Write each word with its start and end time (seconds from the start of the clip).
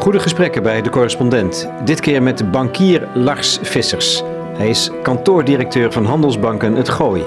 Goede 0.00 0.20
gesprekken 0.20 0.62
bij 0.62 0.82
de 0.82 0.90
correspondent. 0.90 1.70
Dit 1.84 2.00
keer 2.00 2.22
met 2.22 2.50
bankier 2.50 3.08
Lars 3.14 3.58
Vissers. 3.62 4.22
Hij 4.56 4.68
is 4.68 4.90
kantoordirecteur 5.02 5.92
van 5.92 6.04
Handelsbanken 6.04 6.74
Het 6.74 6.88
Gooi. 6.88 7.22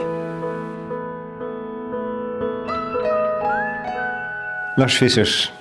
Lars 4.75 4.97
Vissers, 4.97 5.53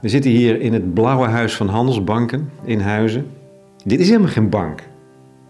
we 0.00 0.08
zitten 0.08 0.30
hier 0.30 0.60
in 0.60 0.72
het 0.72 0.94
blauwe 0.94 1.26
huis 1.26 1.56
van 1.56 1.68
Handelsbanken 1.68 2.50
in 2.64 2.80
Huizen. 2.80 3.30
Dit 3.84 4.00
is 4.00 4.08
helemaal 4.08 4.30
geen 4.30 4.50
bank. 4.50 4.82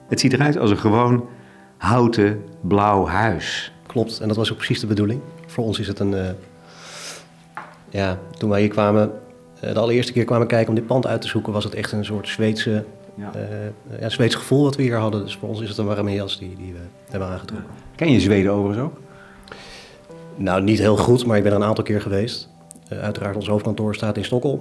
Het 0.09 0.21
ziet 0.21 0.33
eruit 0.33 0.59
als 0.59 0.71
een 0.71 0.79
gewoon 0.79 1.29
houten 1.77 2.45
blauw 2.61 3.07
huis. 3.07 3.73
Klopt, 3.87 4.21
en 4.21 4.29
dat 4.29 4.37
was 4.37 4.51
ook 4.51 4.57
precies 4.57 4.81
de 4.81 4.87
bedoeling. 4.87 5.21
Voor 5.47 5.65
ons 5.65 5.79
is 5.79 5.87
het 5.87 5.99
een. 5.99 6.15
eh, 6.15 6.31
ja, 7.89 8.19
toen 8.39 8.51
wij 8.51 8.61
hier 8.61 8.71
kwamen, 8.71 9.11
de 9.61 9.79
allereerste 9.79 10.13
keer 10.13 10.25
kwamen 10.25 10.47
kijken 10.47 10.69
om 10.69 10.75
dit 10.75 10.87
pand 10.87 11.07
uit 11.07 11.21
te 11.21 11.29
zoeken, 11.29 11.53
was 11.53 11.65
het 11.65 11.75
echt 11.75 11.93
een 11.93 12.05
soort 12.05 12.29
Zweedse, 12.29 12.85
Ja. 13.15 13.31
eh, 13.35 14.01
ja, 14.01 14.09
Zweeds 14.09 14.35
gevoel 14.35 14.63
wat 14.63 14.77
we 14.77 14.83
hier 14.83 14.97
hadden. 14.97 15.23
Dus 15.25 15.37
voor 15.37 15.49
ons 15.49 15.61
is 15.61 15.69
het 15.69 15.79
een 15.79 15.87
warme 15.87 16.13
jas 16.13 16.39
die, 16.39 16.57
die 16.57 16.73
we 16.73 16.79
hebben 17.11 17.29
aangetrokken. 17.29 17.71
Ken 17.95 18.13
je 18.13 18.21
Zweden 18.21 18.53
overigens 18.53 18.85
ook? 18.85 19.01
Nou, 20.37 20.63
niet 20.63 20.79
heel 20.79 20.97
goed, 20.97 21.27
maar 21.27 21.37
ik 21.37 21.43
ben 21.43 21.53
er 21.53 21.59
een 21.59 21.65
aantal 21.65 21.85
keer 21.85 22.01
geweest. 22.01 22.49
Eh, 22.89 22.99
uiteraard, 22.99 23.37
ons 23.37 23.49
hoofdkantoor 23.49 23.95
staat 23.95 24.17
in 24.17 24.25
Stockholm. 24.25 24.61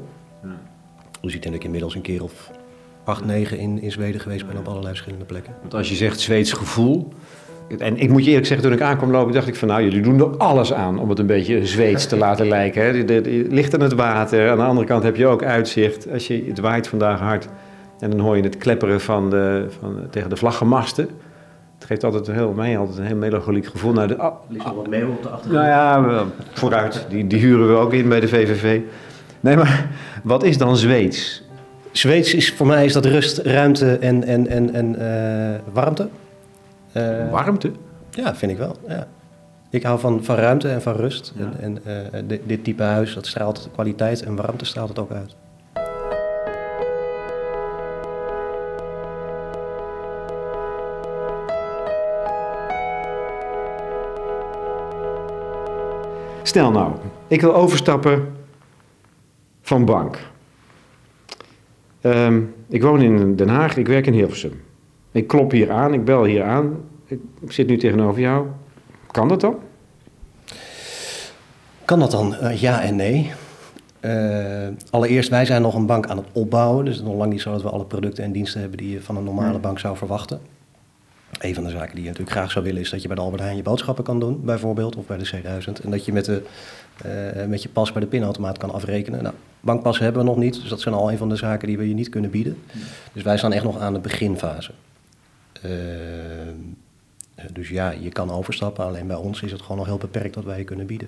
Dus 1.21 1.34
ik 1.34 1.41
denk 1.41 1.54
dat 1.54 1.54
ik 1.54 1.63
inmiddels 1.63 1.96
een 1.96 2.02
keer 2.02 2.23
of 2.23 2.52
acht, 3.04 3.26
negen 3.26 3.57
in, 3.57 3.82
in 3.82 3.91
Zweden 3.91 4.21
geweest 4.21 4.48
ben 4.48 4.57
op 4.57 4.68
allerlei 4.68 4.90
verschillende 4.90 5.26
plekken. 5.26 5.54
Want 5.62 5.73
als 5.73 5.90
je 5.90 5.96
zegt 5.96 6.20
Zweeds 6.20 6.51
gevoel. 6.51 7.13
En 7.77 7.98
ik 7.98 8.10
moet 8.10 8.24
je 8.24 8.30
eerlijk 8.30 8.48
zeggen, 8.48 8.68
toen 8.68 8.76
ik 8.76 8.84
aankwam 8.84 9.12
lopen, 9.12 9.34
dacht 9.34 9.48
ik 9.48 9.55
van 9.55 9.68
nou, 9.68 9.84
jullie 9.84 10.02
doen 10.02 10.20
er 10.20 10.38
alles 10.38 10.74
aan 10.74 10.99
om 10.99 11.10
het 11.10 11.20
een 11.20 11.26
beetje 11.26 11.66
Zweeds 11.66 12.07
te 12.07 12.18
laten 12.18 12.48
lijken. 12.48 12.82
Hè. 12.82 12.90
Je 12.90 13.46
ligt 13.49 13.74
aan 13.74 13.82
het 13.82 13.94
water, 13.94 14.49
aan 14.49 14.57
de 14.57 14.63
andere 14.63 14.88
kant 14.88 15.04
heb 15.04 15.16
je 15.16 15.27
ook 15.27 15.44
uitzicht. 15.44 16.12
Als 16.12 16.27
je, 16.27 16.46
het 16.48 16.60
waait 16.60 16.88
vandaag 16.88 17.20
hard 17.20 17.48
en 17.99 18.10
dan 18.10 18.20
hoor 18.20 18.38
je 18.38 18.44
het 18.44 18.57
klepperen 18.57 19.02
van 19.02 19.30
de, 19.30 19.66
van, 19.80 20.07
tegen 20.10 20.30
de 20.30 20.35
vlaggenmasten. 20.35 21.10
Het 21.76 21.85
geeft 21.85 22.04
altijd 22.04 22.27
een 22.27 22.34
heel, 22.34 22.52
mij 22.52 22.77
altijd 22.77 22.98
een 22.98 23.05
heel 23.05 23.16
melancholiek 23.16 23.66
gevoel. 23.66 23.94
Nou, 23.94 24.07
de, 24.07 24.18
ah, 24.18 24.34
Er 24.48 24.54
ligt 24.54 24.66
nog 24.66 24.76
wat 24.76 24.88
meeuwen 24.88 25.16
op 25.16 25.24
de 25.24 25.29
achtergrond. 25.29 25.66
nou 25.66 26.13
ja, 26.13 26.24
vooruit, 26.54 27.05
die, 27.10 27.27
die 27.27 27.40
huren 27.40 27.68
we 27.68 27.74
ook 27.74 27.94
in 27.94 28.10
bij 28.10 28.20
de 28.20 28.27
VVV. 28.27 28.79
Nee, 29.40 29.55
maar 29.55 29.90
wat 30.24 30.44
is 30.44 30.57
dan 30.57 30.77
Zweeds? 30.77 31.44
Zweeds 31.91 32.34
is 32.34 32.54
voor 32.54 32.68
mij 32.68 32.85
is 32.85 32.94
dat 32.94 33.05
rust, 33.05 33.38
ruimte 33.38 33.98
en, 33.98 34.24
en, 34.24 34.48
en, 34.48 34.74
en 34.74 34.96
eh, 34.96 35.60
warmte. 35.74 36.07
Eh, 36.96 37.32
Warmte? 37.32 37.71
Ja, 38.12 38.35
vind 38.35 38.51
ik 38.51 38.57
wel. 38.57 38.76
Ja. 38.88 39.07
Ik 39.70 39.84
hou 39.84 39.99
van, 39.99 40.24
van 40.24 40.35
ruimte 40.35 40.70
en 40.70 40.82
van 40.82 40.96
rust. 40.96 41.34
Ja. 41.35 41.51
En, 41.60 41.79
en 41.85 42.13
eh, 42.13 42.21
dit, 42.27 42.41
dit 42.46 42.63
type 42.63 42.84
huis, 42.84 43.13
dat 43.13 43.26
straalt 43.26 43.70
kwaliteit 43.74 44.21
en 44.24 44.35
warmte 44.35 44.65
straalt 44.65 44.90
het 44.90 44.99
ook 44.99 45.12
uit. 45.12 45.35
Stel 56.43 56.71
nou, 56.71 56.93
ik 57.27 57.41
wil 57.41 57.55
overstappen 57.55 58.35
van 59.62 59.85
bank. 59.85 60.20
Ehm, 62.01 62.41
ik 62.70 62.82
woon 62.82 63.01
in 63.01 63.35
Den 63.35 63.49
Haag, 63.49 63.77
ik 63.77 63.88
werk 63.88 64.07
in 64.07 64.13
Hilversum. 64.13 64.65
Ik 65.16 65.28
klop 65.28 65.52
hier 65.52 65.72
aan, 65.72 65.94
ik 65.94 66.06
bel 66.06 66.24
hier 66.24 66.44
aan. 66.44 66.78
Ik, 67.06 67.19
ik 67.41 67.52
zit 67.52 67.68
nu 67.68 67.78
tegenover 67.78 68.22
jou. 68.22 68.47
Kan 69.12 69.28
dat 69.28 69.41
dan? 69.41 69.56
Kan 71.85 72.00
dat 72.00 72.12
dan? 72.12 72.35
Eh, 72.35 72.62
ja 72.62 72.81
en 72.81 72.95
nee. 72.95 73.31
Eh, 74.00 74.67
allereerst, 74.89 75.29
wij 75.29 75.45
zijn 75.45 75.62
nog 75.62 75.75
een 75.75 75.85
bank 75.85 76.07
aan 76.07 76.17
het 76.17 76.25
opbouwen. 76.31 76.85
Dus 76.85 76.95
het 76.95 77.03
is 77.03 77.09
nog 77.09 77.19
lang 77.19 77.31
niet 77.31 77.41
zo 77.41 77.51
dat 77.51 77.62
we 77.62 77.69
alle 77.69 77.85
producten 77.85 78.23
en 78.23 78.31
diensten 78.31 78.59
hebben 78.59 78.78
die 78.78 78.91
je 78.91 79.01
van 79.01 79.17
een 79.17 79.23
normale 79.23 79.59
bank 79.59 79.79
zou 79.79 79.97
verwachten. 79.97 80.39
Een 81.39 81.56
van 81.56 81.63
de 81.63 81.69
zaken 81.69 81.95
die 81.95 82.03
je 82.03 82.09
natuurlijk 82.09 82.38
graag 82.38 82.51
zou 82.51 82.66
willen 82.66 82.81
is 82.81 82.89
dat 82.89 83.01
je 83.01 83.07
bij 83.07 83.16
de 83.18 83.22
Albert 83.22 83.41
Heijn 83.41 83.56
je 83.56 83.63
boodschappen 83.63 84.03
kan 84.03 84.19
doen, 84.19 84.41
bijvoorbeeld, 84.44 84.95
of 84.95 85.06
bij 85.06 85.18
de 85.18 85.29
C1000. 85.35 85.84
En 85.84 85.91
dat 85.91 86.06
je 86.06 86.13
met, 86.13 86.25
de, 86.25 86.41
eh, 87.03 87.45
met 87.45 87.63
je 87.63 87.69
pas 87.69 87.91
bij 87.91 88.01
de 88.01 88.07
pinautomaat 88.07 88.57
kan 88.57 88.72
afrekenen. 88.72 89.23
Nou, 89.23 89.35
bankpassen 89.59 90.03
hebben 90.03 90.23
we 90.23 90.29
nog 90.29 90.38
niet, 90.38 90.53
dus 90.53 90.69
dat 90.69 90.81
zijn 90.81 90.95
al 90.95 91.12
een 91.12 91.18
van 91.18 91.29
de 91.29 91.35
zaken 91.35 91.68
die 91.68 91.78
we 91.78 91.88
je 91.88 91.94
niet 91.94 92.09
kunnen 92.09 92.31
bieden. 92.31 92.57
Dus 93.13 93.23
wij 93.23 93.38
staan 93.38 93.53
echt 93.53 93.63
nog 93.63 93.79
aan 93.79 93.94
de 93.94 94.00
beginfase. 94.00 94.72
Eh, 95.69 97.45
dus 97.53 97.69
ja, 97.69 97.91
je 97.91 98.09
kan 98.09 98.31
overstappen, 98.31 98.85
alleen 98.85 99.07
bij 99.07 99.15
ons 99.15 99.41
is 99.41 99.51
het 99.51 99.61
gewoon 99.61 99.77
nog 99.77 99.85
heel 99.85 99.97
beperkt 99.97 100.35
wat 100.35 100.43
wij 100.43 100.63
kunnen 100.63 100.85
bieden. 100.85 101.07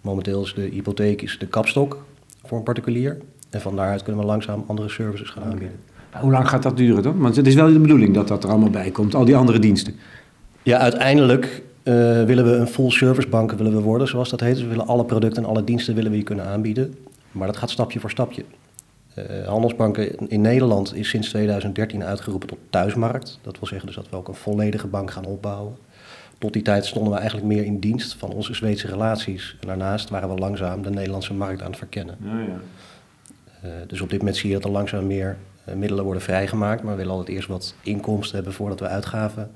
Momenteel 0.00 0.42
is 0.42 0.54
de 0.54 0.62
hypotheek 0.62 1.22
is 1.22 1.38
de 1.38 1.46
kapstok 1.46 2.04
voor 2.44 2.58
een 2.58 2.64
particulier. 2.64 3.18
En 3.50 3.60
van 3.60 3.76
daaruit 3.76 4.02
kunnen 4.02 4.20
we 4.20 4.26
langzaam 4.26 4.64
andere 4.66 4.88
services 4.88 5.30
gaan 5.30 5.42
aanbieden. 5.42 5.78
Hoe 6.20 6.30
lang 6.30 6.48
gaat 6.48 6.62
dat 6.62 6.76
duren 6.76 7.02
dan? 7.02 7.18
Want 7.18 7.36
het 7.36 7.46
is 7.46 7.54
wel 7.54 7.72
de 7.72 7.78
bedoeling 7.78 8.14
dat 8.14 8.28
dat 8.28 8.44
er 8.44 8.50
allemaal 8.50 8.70
bij 8.70 8.90
komt, 8.90 9.14
al 9.14 9.24
die 9.24 9.36
andere 9.36 9.58
diensten. 9.58 9.94
Ja, 10.62 10.78
uiteindelijk 10.78 11.62
eh, 11.82 11.94
willen 12.24 12.44
we 12.44 12.50
een 12.50 12.66
full 12.66 12.90
service 12.90 13.28
bank 13.28 13.52
willen 13.52 13.72
we 13.72 13.80
worden, 13.80 14.08
zoals 14.08 14.30
dat 14.30 14.40
heet. 14.40 14.54
Dus 14.54 14.62
we 14.62 14.68
willen 14.68 14.86
alle 14.86 15.04
producten 15.04 15.42
en 15.42 15.48
alle 15.48 15.64
diensten 15.64 15.94
willen 15.94 16.10
we 16.10 16.16
je 16.16 16.22
kunnen 16.22 16.46
aanbieden. 16.46 16.94
Maar 17.32 17.46
dat 17.46 17.56
gaat 17.56 17.70
stapje 17.70 18.00
voor 18.00 18.10
stapje. 18.10 18.44
Eh, 19.14 19.46
handelsbanken 19.46 20.28
in 20.28 20.40
Nederland 20.40 20.94
is 20.94 21.08
sinds 21.08 21.28
2013 21.28 22.04
uitgeroepen 22.04 22.48
tot 22.48 22.58
thuismarkt. 22.70 23.38
Dat 23.42 23.58
wil 23.58 23.68
zeggen 23.68 23.86
dus 23.86 23.96
dat 23.96 24.08
we 24.10 24.16
ook 24.16 24.28
een 24.28 24.34
volledige 24.34 24.86
bank 24.86 25.10
gaan 25.10 25.24
opbouwen. 25.24 25.76
Tot 26.38 26.52
die 26.52 26.62
tijd 26.62 26.86
stonden 26.86 27.12
we 27.12 27.18
eigenlijk 27.18 27.48
meer 27.48 27.64
in 27.64 27.78
dienst 27.78 28.14
van 28.14 28.30
onze 28.30 28.54
Zweedse 28.54 28.86
relaties. 28.86 29.56
En 29.60 29.66
daarnaast 29.66 30.08
waren 30.08 30.28
we 30.28 30.40
langzaam 30.40 30.82
de 30.82 30.90
Nederlandse 30.90 31.34
markt 31.34 31.62
aan 31.62 31.68
het 31.68 31.78
verkennen. 31.78 32.16
Eh, 33.60 33.70
dus 33.86 34.00
op 34.00 34.10
dit 34.10 34.18
moment 34.18 34.36
zie 34.36 34.48
je 34.48 34.54
dat 34.54 34.64
er 34.64 34.70
langzaam 34.70 35.06
meer 35.06 35.36
eh, 35.64 35.74
middelen 35.74 36.04
worden 36.04 36.22
vrijgemaakt. 36.22 36.82
Maar 36.82 36.92
we 36.92 36.98
willen 36.98 37.12
altijd 37.12 37.36
eerst 37.36 37.48
wat 37.48 37.74
inkomsten 37.82 38.34
hebben 38.34 38.54
voordat 38.54 38.80
we 38.80 38.86
uitgaven 38.86 39.50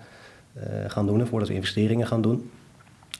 gaan 0.87 1.07
doen 1.07 1.21
en 1.21 1.27
voordat 1.27 1.49
we 1.49 1.55
investeringen 1.55 2.07
gaan 2.07 2.23
doen. 2.23 2.51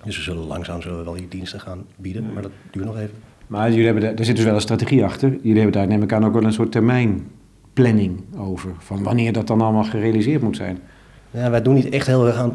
Dus 0.05 0.17
we 0.17 0.23
zullen 0.23 0.47
langzaam 0.47 0.83
zullen 0.83 0.99
we 0.99 1.05
wel 1.05 1.15
die 1.15 1.29
diensten 1.29 1.61
gaan 1.61 1.87
bieden, 1.97 2.33
maar 2.33 2.43
dat 2.43 2.53
duurt 2.71 2.87
nog 2.87 2.99
even. 2.99 3.15
Maar 3.49 3.69
jullie 3.71 3.85
hebben, 3.85 4.03
daar- 4.03 4.15
er 4.15 4.25
zit 4.25 4.37
dus 4.37 4.45
wel 4.45 4.55
een 4.55 4.61
strategie 4.61 5.05
achter. 5.05 5.31
Jullie 5.43 5.61
hebben 5.63 5.73
daar, 5.73 5.87
neem 5.87 6.03
ik 6.03 6.13
aan, 6.13 6.25
ook 6.27 6.33
wel 6.33 6.45
een 6.45 6.53
soort 6.53 6.73
termijnplanning 6.73 8.21
over. 8.39 8.71
Van 8.79 9.03
wanneer 9.03 9.33
dat 9.33 9.47
dan 9.47 9.61
allemaal 9.61 9.85
gerealiseerd 9.85 10.43
moet 10.43 10.57
zijn. 10.57 10.79
Ja, 11.31 11.51
wij 11.51 11.63
doen 11.63 11.75
niet 11.75 11.89
echt 11.89 12.07
heel 12.07 12.27
erg 12.27 12.37
aan 12.37 12.53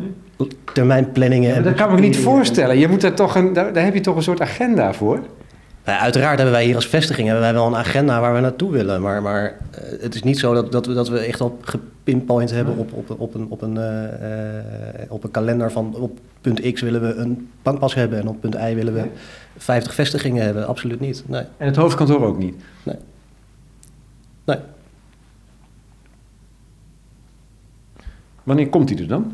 termijnplanningen. 0.74 1.50
Ja, 1.56 1.62
dat 1.62 1.74
kan 1.74 1.90
ik 1.90 1.96
me 1.96 2.02
niet 2.02 2.18
voorstellen. 2.18 2.78
Je 2.78 2.88
moet 2.88 3.02
daar, 3.02 3.14
toch 3.14 3.36
een, 3.36 3.54
daar, 3.54 3.74
daar 3.74 3.84
heb 3.84 3.94
je 3.94 4.00
toch 4.00 4.16
een 4.16 4.24
soort 4.24 4.42
agenda 4.42 4.94
voor? 4.94 5.20
Nou, 5.86 6.00
uiteraard 6.00 6.36
hebben 6.36 6.56
wij 6.56 6.66
hier 6.66 6.76
als 6.76 6.88
vestiging 6.88 7.28
hebben 7.28 7.46
wij 7.46 7.54
wel 7.54 7.68
een 7.68 7.76
agenda 7.76 8.22
waar 8.22 8.34
we 8.34 8.40
naartoe 8.40 8.72
willen. 8.72 9.02
Maar, 9.02 9.22
maar 9.22 9.58
eh, 9.72 10.02
het 10.02 10.16
is 10.16 10.24
niet 10.24 10.40
zo 10.40 10.54
dat, 10.54 10.72
dat, 10.72 10.86
we, 10.86 10.94
dat 10.94 11.10
we 11.10 11.20
echt 11.20 11.42
op 11.42 11.66
gepinpoint 11.66 12.52
hebben 12.52 12.78
op, 12.78 12.94
op, 12.94 13.20
op, 13.20 13.34
een, 13.34 13.46
op, 13.50 13.62
een, 13.62 13.78
eh, 13.78 15.02
eh, 15.02 15.12
op 15.12 15.24
een 15.24 15.32
kalender 15.32 15.72
van 15.72 15.96
op 15.96 16.20
punt 16.42 16.74
X 16.74 16.82
willen 16.82 17.02
we 17.02 17.14
een 17.14 17.50
bankpas 17.62 17.94
hebben 17.94 18.20
en 18.20 18.28
op 18.28 18.42
punt 18.42 18.56
Y 18.56 18.74
willen 18.76 18.94
we 18.94 19.10
50 19.58 19.94
vestigingen 19.94 20.44
hebben. 20.44 20.68
Absoluut 20.68 21.00
niet. 21.00 21.24
Nee. 21.28 21.44
En 21.58 21.66
het 21.68 21.76
hoofdkantoor 21.76 22.26
ook 22.26 22.38
niet. 22.38 22.56
Nee. 22.84 22.98
Nee. 24.46 24.58
Wanneer 28.44 28.70
komt 28.70 28.88
die 28.88 29.00
er 29.00 29.08
dan? 29.08 29.34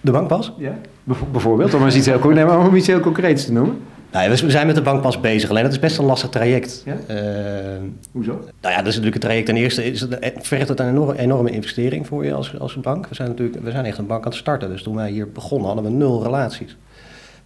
De 0.00 0.10
bankpas? 0.10 0.52
Ja. 0.56 0.74
Bijvoorbeeld, 1.04 1.74
om 1.74 1.84
eens 1.84 1.96
iets 1.96 2.06
heel, 2.06 2.30
nee, 2.30 2.44
maar 2.44 2.66
om 2.66 2.74
iets 2.74 2.86
heel 2.86 3.00
concreets 3.00 3.44
te 3.44 3.52
noemen. 3.52 3.78
Nou 4.12 4.24
ja, 4.24 4.30
we 4.30 4.50
zijn 4.50 4.66
met 4.66 4.74
de 4.74 4.82
bankpas 4.82 5.20
bezig. 5.20 5.50
Alleen 5.50 5.62
dat 5.62 5.72
is 5.72 5.78
best 5.78 5.98
een 5.98 6.04
lastig 6.04 6.30
traject. 6.30 6.82
Ja? 6.84 6.96
Eh, 7.06 7.82
Hoezo? 8.12 8.32
Nou 8.32 8.74
ja, 8.74 8.76
dat 8.76 8.86
is 8.86 8.94
natuurlijk 8.94 9.14
het 9.14 9.22
traject. 9.22 9.46
Ten 9.46 9.56
eerste 9.56 9.84
is 9.84 10.00
het, 10.00 10.16
het 10.20 10.46
vergt 10.46 10.68
het 10.68 10.80
een 10.80 10.88
enorme, 10.88 11.18
enorme 11.18 11.50
investering 11.50 12.06
voor 12.06 12.24
je 12.24 12.32
als, 12.32 12.58
als 12.58 12.80
bank. 12.80 13.06
We 13.06 13.14
zijn 13.14 13.28
natuurlijk 13.28 13.64
we 13.64 13.70
zijn 13.70 13.84
echt 13.84 13.98
een 13.98 14.06
bank 14.06 14.24
aan 14.24 14.30
het 14.30 14.40
starten. 14.40 14.68
Dus 14.68 14.82
toen 14.82 14.94
wij 14.94 15.10
hier 15.10 15.32
begonnen 15.32 15.66
hadden 15.66 15.84
we 15.84 15.90
nul 15.90 16.22
relaties. 16.22 16.76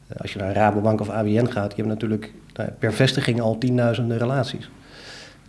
Eh, 0.08 0.20
Als 0.20 0.32
je 0.32 0.38
naar 0.38 0.54
Rabobank 0.54 1.00
of 1.00 1.08
ABN 1.08 1.46
gaat, 1.46 1.70
je 1.70 1.76
hebt 1.76 1.88
natuurlijk 1.88 2.32
nou, 2.54 2.70
per 2.78 2.92
vestiging 2.92 3.40
al 3.40 3.58
tienduizenden 3.58 4.18
relaties. 4.18 4.70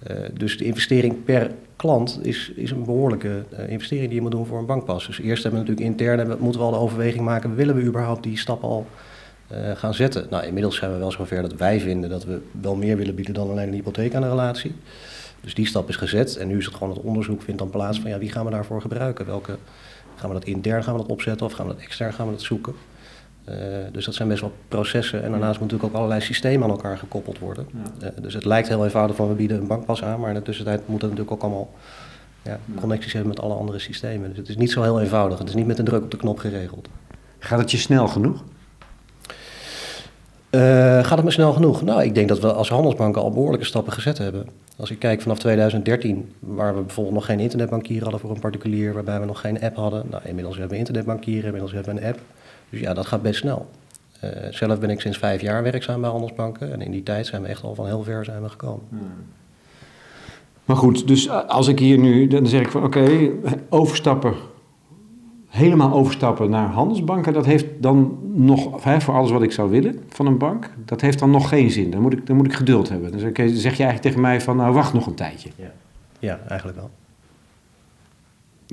Eh, 0.03 0.15
dus 0.33 0.57
de 0.57 0.65
investering 0.65 1.23
per 1.23 1.51
klant 1.75 2.19
is, 2.21 2.51
is 2.55 2.71
een 2.71 2.83
behoorlijke 2.83 3.43
eh, 3.49 3.69
investering 3.69 4.07
die 4.07 4.15
je 4.15 4.21
moet 4.21 4.31
doen 4.31 4.45
voor 4.45 4.57
een 4.59 4.65
bankpas. 4.65 5.07
Dus 5.07 5.19
eerst 5.19 5.43
hebben 5.43 5.61
we 5.61 5.67
natuurlijk 5.67 5.99
intern 5.99 6.17
hebben, 6.17 6.37
moeten 6.39 6.59
we 6.61 6.65
al 6.67 6.73
de 6.73 6.77
overweging 6.77 7.23
maken, 7.23 7.55
willen 7.55 7.75
we 7.75 7.83
überhaupt 7.83 8.23
die 8.23 8.37
stap 8.37 8.63
al 8.63 8.87
eh, 9.47 9.71
gaan 9.75 9.93
zetten? 9.93 10.27
Nou, 10.29 10.45
inmiddels 10.45 10.75
zijn 10.75 10.91
we 10.91 10.97
wel 10.97 11.11
zover 11.11 11.41
dat 11.41 11.53
wij 11.53 11.79
vinden 11.79 12.09
dat 12.09 12.23
we 12.23 12.41
wel 12.61 12.75
meer 12.75 12.97
willen 12.97 13.15
bieden 13.15 13.33
dan 13.33 13.49
alleen 13.49 13.67
een 13.67 13.73
hypotheek 13.73 14.15
aan 14.15 14.23
een 14.23 14.29
relatie. 14.29 14.75
Dus 15.41 15.53
die 15.53 15.67
stap 15.67 15.89
is 15.89 15.95
gezet 15.95 16.37
en 16.37 16.47
nu 16.47 16.57
is 16.57 16.65
het 16.65 16.73
gewoon 16.73 16.93
het 16.93 17.03
onderzoek 17.03 17.41
vindt 17.41 17.59
dan 17.59 17.69
plaats 17.69 17.99
van 17.99 18.09
ja, 18.09 18.17
wie 18.17 18.31
gaan 18.31 18.45
we 18.45 18.51
daarvoor 18.51 18.81
gebruiken? 18.81 19.25
Welke, 19.25 19.57
gaan 20.15 20.29
we 20.29 20.35
dat 20.35 20.45
intern 20.45 20.83
gaan 20.83 20.93
we 20.93 20.99
dat 20.99 21.09
opzetten 21.09 21.45
of 21.45 21.53
gaan 21.53 21.67
we 21.67 21.73
dat 21.73 21.81
extern 21.81 22.13
gaan 22.13 22.25
we 22.25 22.31
dat 22.31 22.41
zoeken? 22.41 22.73
Eh, 23.45 23.55
dus 23.91 24.05
dat 24.05 24.13
zijn 24.13 24.27
best 24.27 24.41
wel 24.41 24.53
processen. 24.67 25.23
En 25.23 25.31
daarnaast 25.31 25.59
moeten 25.59 25.77
natuurlijk 25.77 25.93
ook 25.93 25.95
allerlei 25.95 26.21
systemen 26.21 26.63
aan 26.63 26.69
elkaar 26.69 26.97
gekoppeld 26.97 27.39
worden. 27.39 27.67
Eh, 27.99 28.09
dus 28.21 28.33
het 28.33 28.45
lijkt 28.45 28.67
heel 28.67 28.83
eenvoudig 28.83 29.15
van 29.15 29.27
we 29.27 29.33
bieden 29.33 29.57
een 29.57 29.67
bankpas 29.67 30.03
aan, 30.03 30.19
maar 30.19 30.29
in 30.29 30.35
de 30.35 30.41
tussentijd 30.41 30.87
moet 30.87 30.99
dat 30.99 31.09
natuurlijk 31.09 31.35
ook 31.35 31.41
allemaal 31.41 31.73
ja, 32.41 32.59
connecties 32.79 33.13
hebben 33.13 33.31
met 33.31 33.41
alle 33.41 33.53
andere 33.53 33.79
systemen. 33.79 34.29
Dus 34.29 34.37
het 34.37 34.49
is 34.49 34.57
niet 34.57 34.71
zo 34.71 34.81
heel 34.81 35.01
eenvoudig. 35.01 35.39
Het 35.39 35.47
is 35.47 35.55
niet 35.55 35.67
met 35.67 35.79
een 35.79 35.85
druk 35.85 36.03
op 36.03 36.11
de 36.11 36.17
knop 36.17 36.39
geregeld. 36.39 36.87
Gaat 37.39 37.59
het 37.59 37.71
je 37.71 37.77
snel 37.77 38.07
genoeg? 38.07 38.43
Eh, 40.55 41.03
gaat 41.03 41.17
het 41.17 41.23
me 41.23 41.31
snel 41.31 41.53
genoeg? 41.53 41.81
Nou, 41.81 42.03
ik 42.03 42.15
denk 42.15 42.27
dat 42.27 42.39
we 42.39 42.53
als 42.53 42.69
handelsbanken 42.69 43.21
al 43.21 43.31
behoorlijke 43.31 43.65
stappen 43.65 43.93
gezet 43.93 44.17
hebben. 44.17 44.47
Als 44.77 44.91
ik 44.91 44.99
kijk 44.99 45.21
vanaf 45.21 45.39
2013, 45.39 46.33
waar 46.39 46.75
we 46.75 46.81
bijvoorbeeld 46.81 47.15
nog 47.15 47.25
geen 47.25 47.39
internetbankier 47.39 48.01
hadden 48.01 48.19
voor 48.19 48.29
een 48.29 48.39
particulier, 48.39 48.93
waarbij 48.93 49.19
we 49.19 49.25
nog 49.25 49.39
geen 49.39 49.61
app 49.61 49.75
hadden. 49.75 50.05
Nou, 50.09 50.23
inmiddels 50.25 50.55
hebben 50.55 50.73
we 50.73 50.79
internetbankieren, 50.79 51.45
inmiddels 51.45 51.71
hebben 51.71 51.95
we 51.95 52.01
een 52.01 52.07
app. 52.07 52.19
Dus 52.69 52.79
ja, 52.79 52.93
dat 52.93 53.05
gaat 53.05 53.21
best 53.21 53.39
snel. 53.39 53.67
Uh, 54.23 54.29
zelf 54.49 54.79
ben 54.79 54.89
ik 54.89 55.01
sinds 55.01 55.17
vijf 55.17 55.41
jaar 55.41 55.63
werkzaam 55.63 56.01
bij 56.01 56.09
handelsbanken 56.09 56.71
en 56.71 56.81
in 56.81 56.91
die 56.91 57.03
tijd 57.03 57.25
zijn 57.25 57.41
we 57.41 57.47
echt 57.47 57.63
al 57.63 57.75
van 57.75 57.85
heel 57.85 58.03
ver 58.03 58.25
zijn 58.25 58.41
we 58.41 58.49
gekomen. 58.49 58.83
Maar 60.65 60.77
goed, 60.77 61.07
dus 61.07 61.29
als 61.29 61.67
ik 61.67 61.79
hier 61.79 61.97
nu, 61.97 62.27
dan 62.27 62.47
zeg 62.47 62.61
ik 62.61 62.71
van 62.71 62.83
oké, 62.83 63.29
overstappen 63.69 64.33
helemaal 65.55 65.93
overstappen 65.93 66.49
naar 66.49 66.67
handelsbanken, 66.67 67.33
dat 67.33 67.45
heeft 67.45 67.65
dan 67.77 68.19
nog, 68.33 68.83
hè, 68.83 69.01
voor 69.01 69.13
alles 69.13 69.31
wat 69.31 69.41
ik 69.41 69.51
zou 69.51 69.69
willen 69.69 69.99
van 70.07 70.25
een 70.25 70.37
bank, 70.37 70.69
dat 70.85 71.01
heeft 71.01 71.19
dan 71.19 71.31
nog 71.31 71.49
geen 71.49 71.71
zin. 71.71 71.91
Dan 71.91 72.01
moet 72.01 72.13
ik, 72.13 72.25
dan 72.27 72.35
moet 72.35 72.45
ik 72.45 72.53
geduld 72.53 72.89
hebben. 72.89 73.11
Dan 73.11 73.19
zeg, 73.19 73.57
je 73.59 73.67
eigenlijk 73.67 74.01
tegen 74.01 74.21
mij 74.21 74.41
van, 74.41 74.55
nou 74.55 74.73
wacht 74.73 74.93
nog 74.93 75.05
een 75.05 75.15
tijdje. 75.15 75.49
Ja, 75.55 75.71
ja 76.19 76.39
eigenlijk 76.47 76.77
wel. 76.77 76.89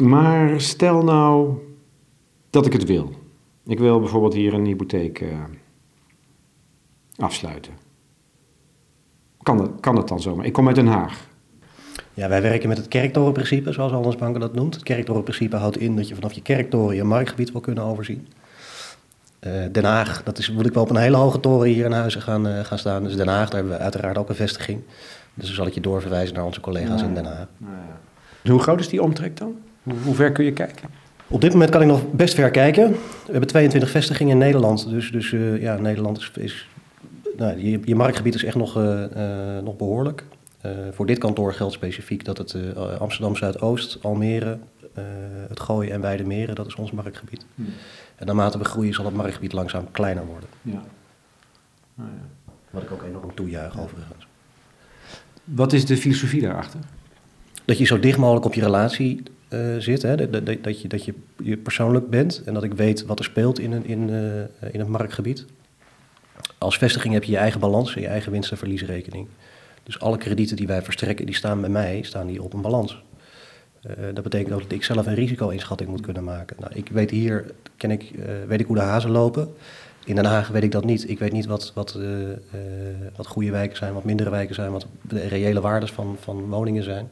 Maar 0.08 0.60
stel 0.60 1.04
nou 1.04 1.58
dat 2.50 2.66
ik 2.66 2.72
het 2.72 2.84
wil. 2.84 3.12
Ik 3.64 3.78
wil 3.78 4.00
bijvoorbeeld 4.00 4.34
hier 4.34 4.54
een 4.54 4.64
hypotheek 4.64 5.20
uh, 5.20 5.28
afsluiten. 7.16 7.72
Kan 9.42 9.56
dat, 9.56 9.70
kan 9.80 9.94
dat 9.94 10.08
dan 10.08 10.20
zomaar? 10.20 10.46
Ik 10.46 10.52
kom 10.52 10.66
uit 10.66 10.76
Den 10.76 10.86
Haag. 10.86 11.30
Ja, 12.14 12.28
wij 12.28 12.42
werken 12.42 12.68
met 12.68 12.76
het 12.76 12.88
kerktorenprincipe, 12.88 13.72
zoals 13.72 13.92
Handelsbanken 13.92 14.40
dat 14.40 14.54
noemt. 14.54 14.74
Het 14.74 14.82
kerktorenprincipe 14.82 15.56
houdt 15.56 15.76
in 15.76 15.96
dat 15.96 16.08
je 16.08 16.14
vanaf 16.14 16.32
je 16.32 16.42
kerktoren 16.42 16.96
je 16.96 17.04
marktgebied 17.04 17.52
wil 17.52 17.60
kunnen 17.60 17.84
overzien. 17.84 18.28
Uh, 19.46 19.52
Den 19.72 19.84
Haag, 19.84 20.22
dat 20.22 20.38
is, 20.38 20.50
moet 20.50 20.66
ik 20.66 20.72
wel 20.72 20.82
op 20.82 20.90
een 20.90 20.96
hele 20.96 21.16
hoge 21.16 21.40
toren 21.40 21.68
hier 21.68 21.84
in 21.84 21.92
Huizen 21.92 22.22
gaan, 22.22 22.46
uh, 22.46 22.60
gaan 22.60 22.78
staan. 22.78 23.04
Dus 23.04 23.16
Den 23.16 23.28
Haag, 23.28 23.48
daar 23.48 23.60
hebben 23.60 23.78
we 23.78 23.82
uiteraard 23.82 24.18
ook 24.18 24.28
een 24.28 24.34
vestiging. 24.34 24.80
Dus 25.34 25.46
dan 25.46 25.54
zal 25.54 25.66
ik 25.66 25.74
je 25.74 25.80
doorverwijzen 25.80 26.34
naar 26.34 26.44
onze 26.44 26.60
collega's 26.60 27.02
in 27.02 27.14
Den 27.14 27.24
Haag. 27.24 27.46
ja. 28.42 28.50
Hoe 28.50 28.60
groot 28.60 28.80
is 28.80 28.88
die 28.88 29.02
omtrek 29.02 29.36
dan? 29.36 29.56
Hoe, 29.82 29.94
hoe, 30.04 30.14
ver 30.14 30.32
kun 30.32 30.44
je 30.44 30.52
kijken? 30.52 30.88
Op 31.28 31.40
dit 31.40 31.52
moment 31.52 31.70
kan 31.70 31.80
ik 31.80 31.86
nog 31.86 32.10
best 32.10 32.34
ver 32.34 32.50
kijken. 32.50 32.90
We 33.26 33.30
hebben 33.30 33.48
22 33.48 33.90
vestigingen 33.90 34.32
in 34.32 34.38
Nederland. 34.38 34.88
Dus, 34.88 35.10
dus 35.10 35.30
uh, 35.30 35.62
ja, 35.62 35.76
Nederland 35.76 36.18
is... 36.18 36.30
is 36.34 36.68
nou, 37.36 37.58
je, 37.58 37.80
je, 37.84 37.94
marktgebied 37.94 38.34
is 38.34 38.44
echt 38.44 38.56
nog, 38.56 38.74
nog 39.62 39.76
behoorlijk. 39.76 40.24
Uh, 40.66 40.72
voor 40.92 41.06
dit 41.06 41.18
kantoor 41.18 41.54
geldt 41.54 41.74
specifiek 41.74 42.24
dat 42.24 42.38
het 42.38 42.52
uh, 42.52 43.00
Amsterdam 43.00 43.36
Zuidoost, 43.36 43.98
Almere, 44.02 44.58
uh, 44.98 45.04
het 45.48 45.60
Gooien 45.60 45.92
en 45.92 46.00
Weide 46.00 46.24
Meren, 46.24 46.54
dat 46.54 46.66
is 46.66 46.74
ons 46.74 46.90
marktgebied. 46.90 47.44
Hmm. 47.54 47.68
En 48.16 48.26
naarmate 48.26 48.58
we 48.58 48.64
groeien 48.64 48.94
zal 48.94 49.04
het 49.04 49.14
marktgebied 49.14 49.52
langzaam 49.52 49.90
kleiner 49.90 50.26
worden. 50.26 50.48
Ja. 50.62 50.82
Oh, 51.98 52.04
ja. 52.04 52.54
Wat 52.70 52.82
ik 52.82 52.90
ook 52.90 53.02
enorm 53.02 53.34
toejuich 53.34 53.80
overigens. 53.80 54.26
Wat 55.44 55.72
is 55.72 55.86
de 55.86 55.96
filosofie 55.96 56.40
daarachter? 56.40 56.80
Dat 57.64 57.78
je 57.78 57.84
zo 57.84 58.00
dicht 58.00 58.18
mogelijk 58.18 58.46
op 58.46 58.54
je 58.54 58.62
relatie 58.62 59.22
zit, 59.78 60.02
hè? 60.02 60.16
Dat, 60.16 60.46
dat, 60.46 60.62
dat, 60.62 60.80
je, 60.80 60.88
dat 60.88 61.04
je, 61.04 61.14
je 61.42 61.56
persoonlijk 61.56 62.10
bent 62.10 62.42
en 62.44 62.54
dat 62.54 62.62
ik 62.62 62.74
weet 62.74 63.04
wat 63.06 63.18
er 63.18 63.24
speelt 63.24 63.58
in, 63.58 63.72
een, 63.72 63.84
in, 63.84 64.08
in 64.72 64.78
het 64.80 64.88
marktgebied. 64.88 65.44
Als 66.58 66.78
vestiging 66.78 67.14
heb 67.14 67.24
je 67.24 67.32
je 67.32 67.38
eigen 67.38 67.60
balans 67.60 67.94
en 67.94 68.00
je 68.00 68.06
eigen 68.06 68.32
winst- 68.32 68.50
en 68.50 68.58
verliesrekening. 68.58 69.28
Dus 69.82 70.00
alle 70.00 70.16
kredieten 70.16 70.56
die 70.56 70.66
wij 70.66 70.82
verstrekken, 70.82 71.26
die 71.26 71.34
staan 71.34 71.60
bij 71.60 71.70
mij, 71.70 72.02
staan 72.02 72.26
die 72.26 72.42
op 72.42 72.52
een 72.52 72.60
balans. 72.60 73.02
Uh, 73.86 73.92
dat 74.14 74.22
betekent 74.22 74.54
ook 74.54 74.62
dat 74.62 74.72
ik 74.72 74.84
zelf 74.84 75.06
een 75.06 75.14
risico-inschatting 75.14 75.90
moet 75.90 76.00
kunnen 76.00 76.24
maken. 76.24 76.56
Nou, 76.60 76.72
ik 76.74 76.88
weet 76.88 77.10
hier, 77.10 77.50
ken 77.76 77.90
ik, 77.90 78.10
uh, 78.10 78.24
weet 78.46 78.60
ik 78.60 78.66
hoe 78.66 78.76
de 78.76 78.82
hazen 78.82 79.10
lopen. 79.10 79.54
In 80.04 80.14
Den 80.14 80.24
Haag 80.24 80.48
weet 80.48 80.62
ik 80.62 80.72
dat 80.72 80.84
niet. 80.84 81.08
Ik 81.08 81.18
weet 81.18 81.32
niet 81.32 81.46
wat, 81.46 81.72
wat, 81.74 81.96
uh, 81.98 82.28
wat 83.16 83.26
goede 83.26 83.50
wijken 83.50 83.76
zijn, 83.76 83.94
wat 83.94 84.04
mindere 84.04 84.30
wijken 84.30 84.54
zijn, 84.54 84.72
wat 84.72 84.86
de 85.00 85.20
reële 85.20 85.60
waardes 85.60 85.92
van, 85.92 86.16
van 86.20 86.48
woningen 86.48 86.82
zijn. 86.82 87.10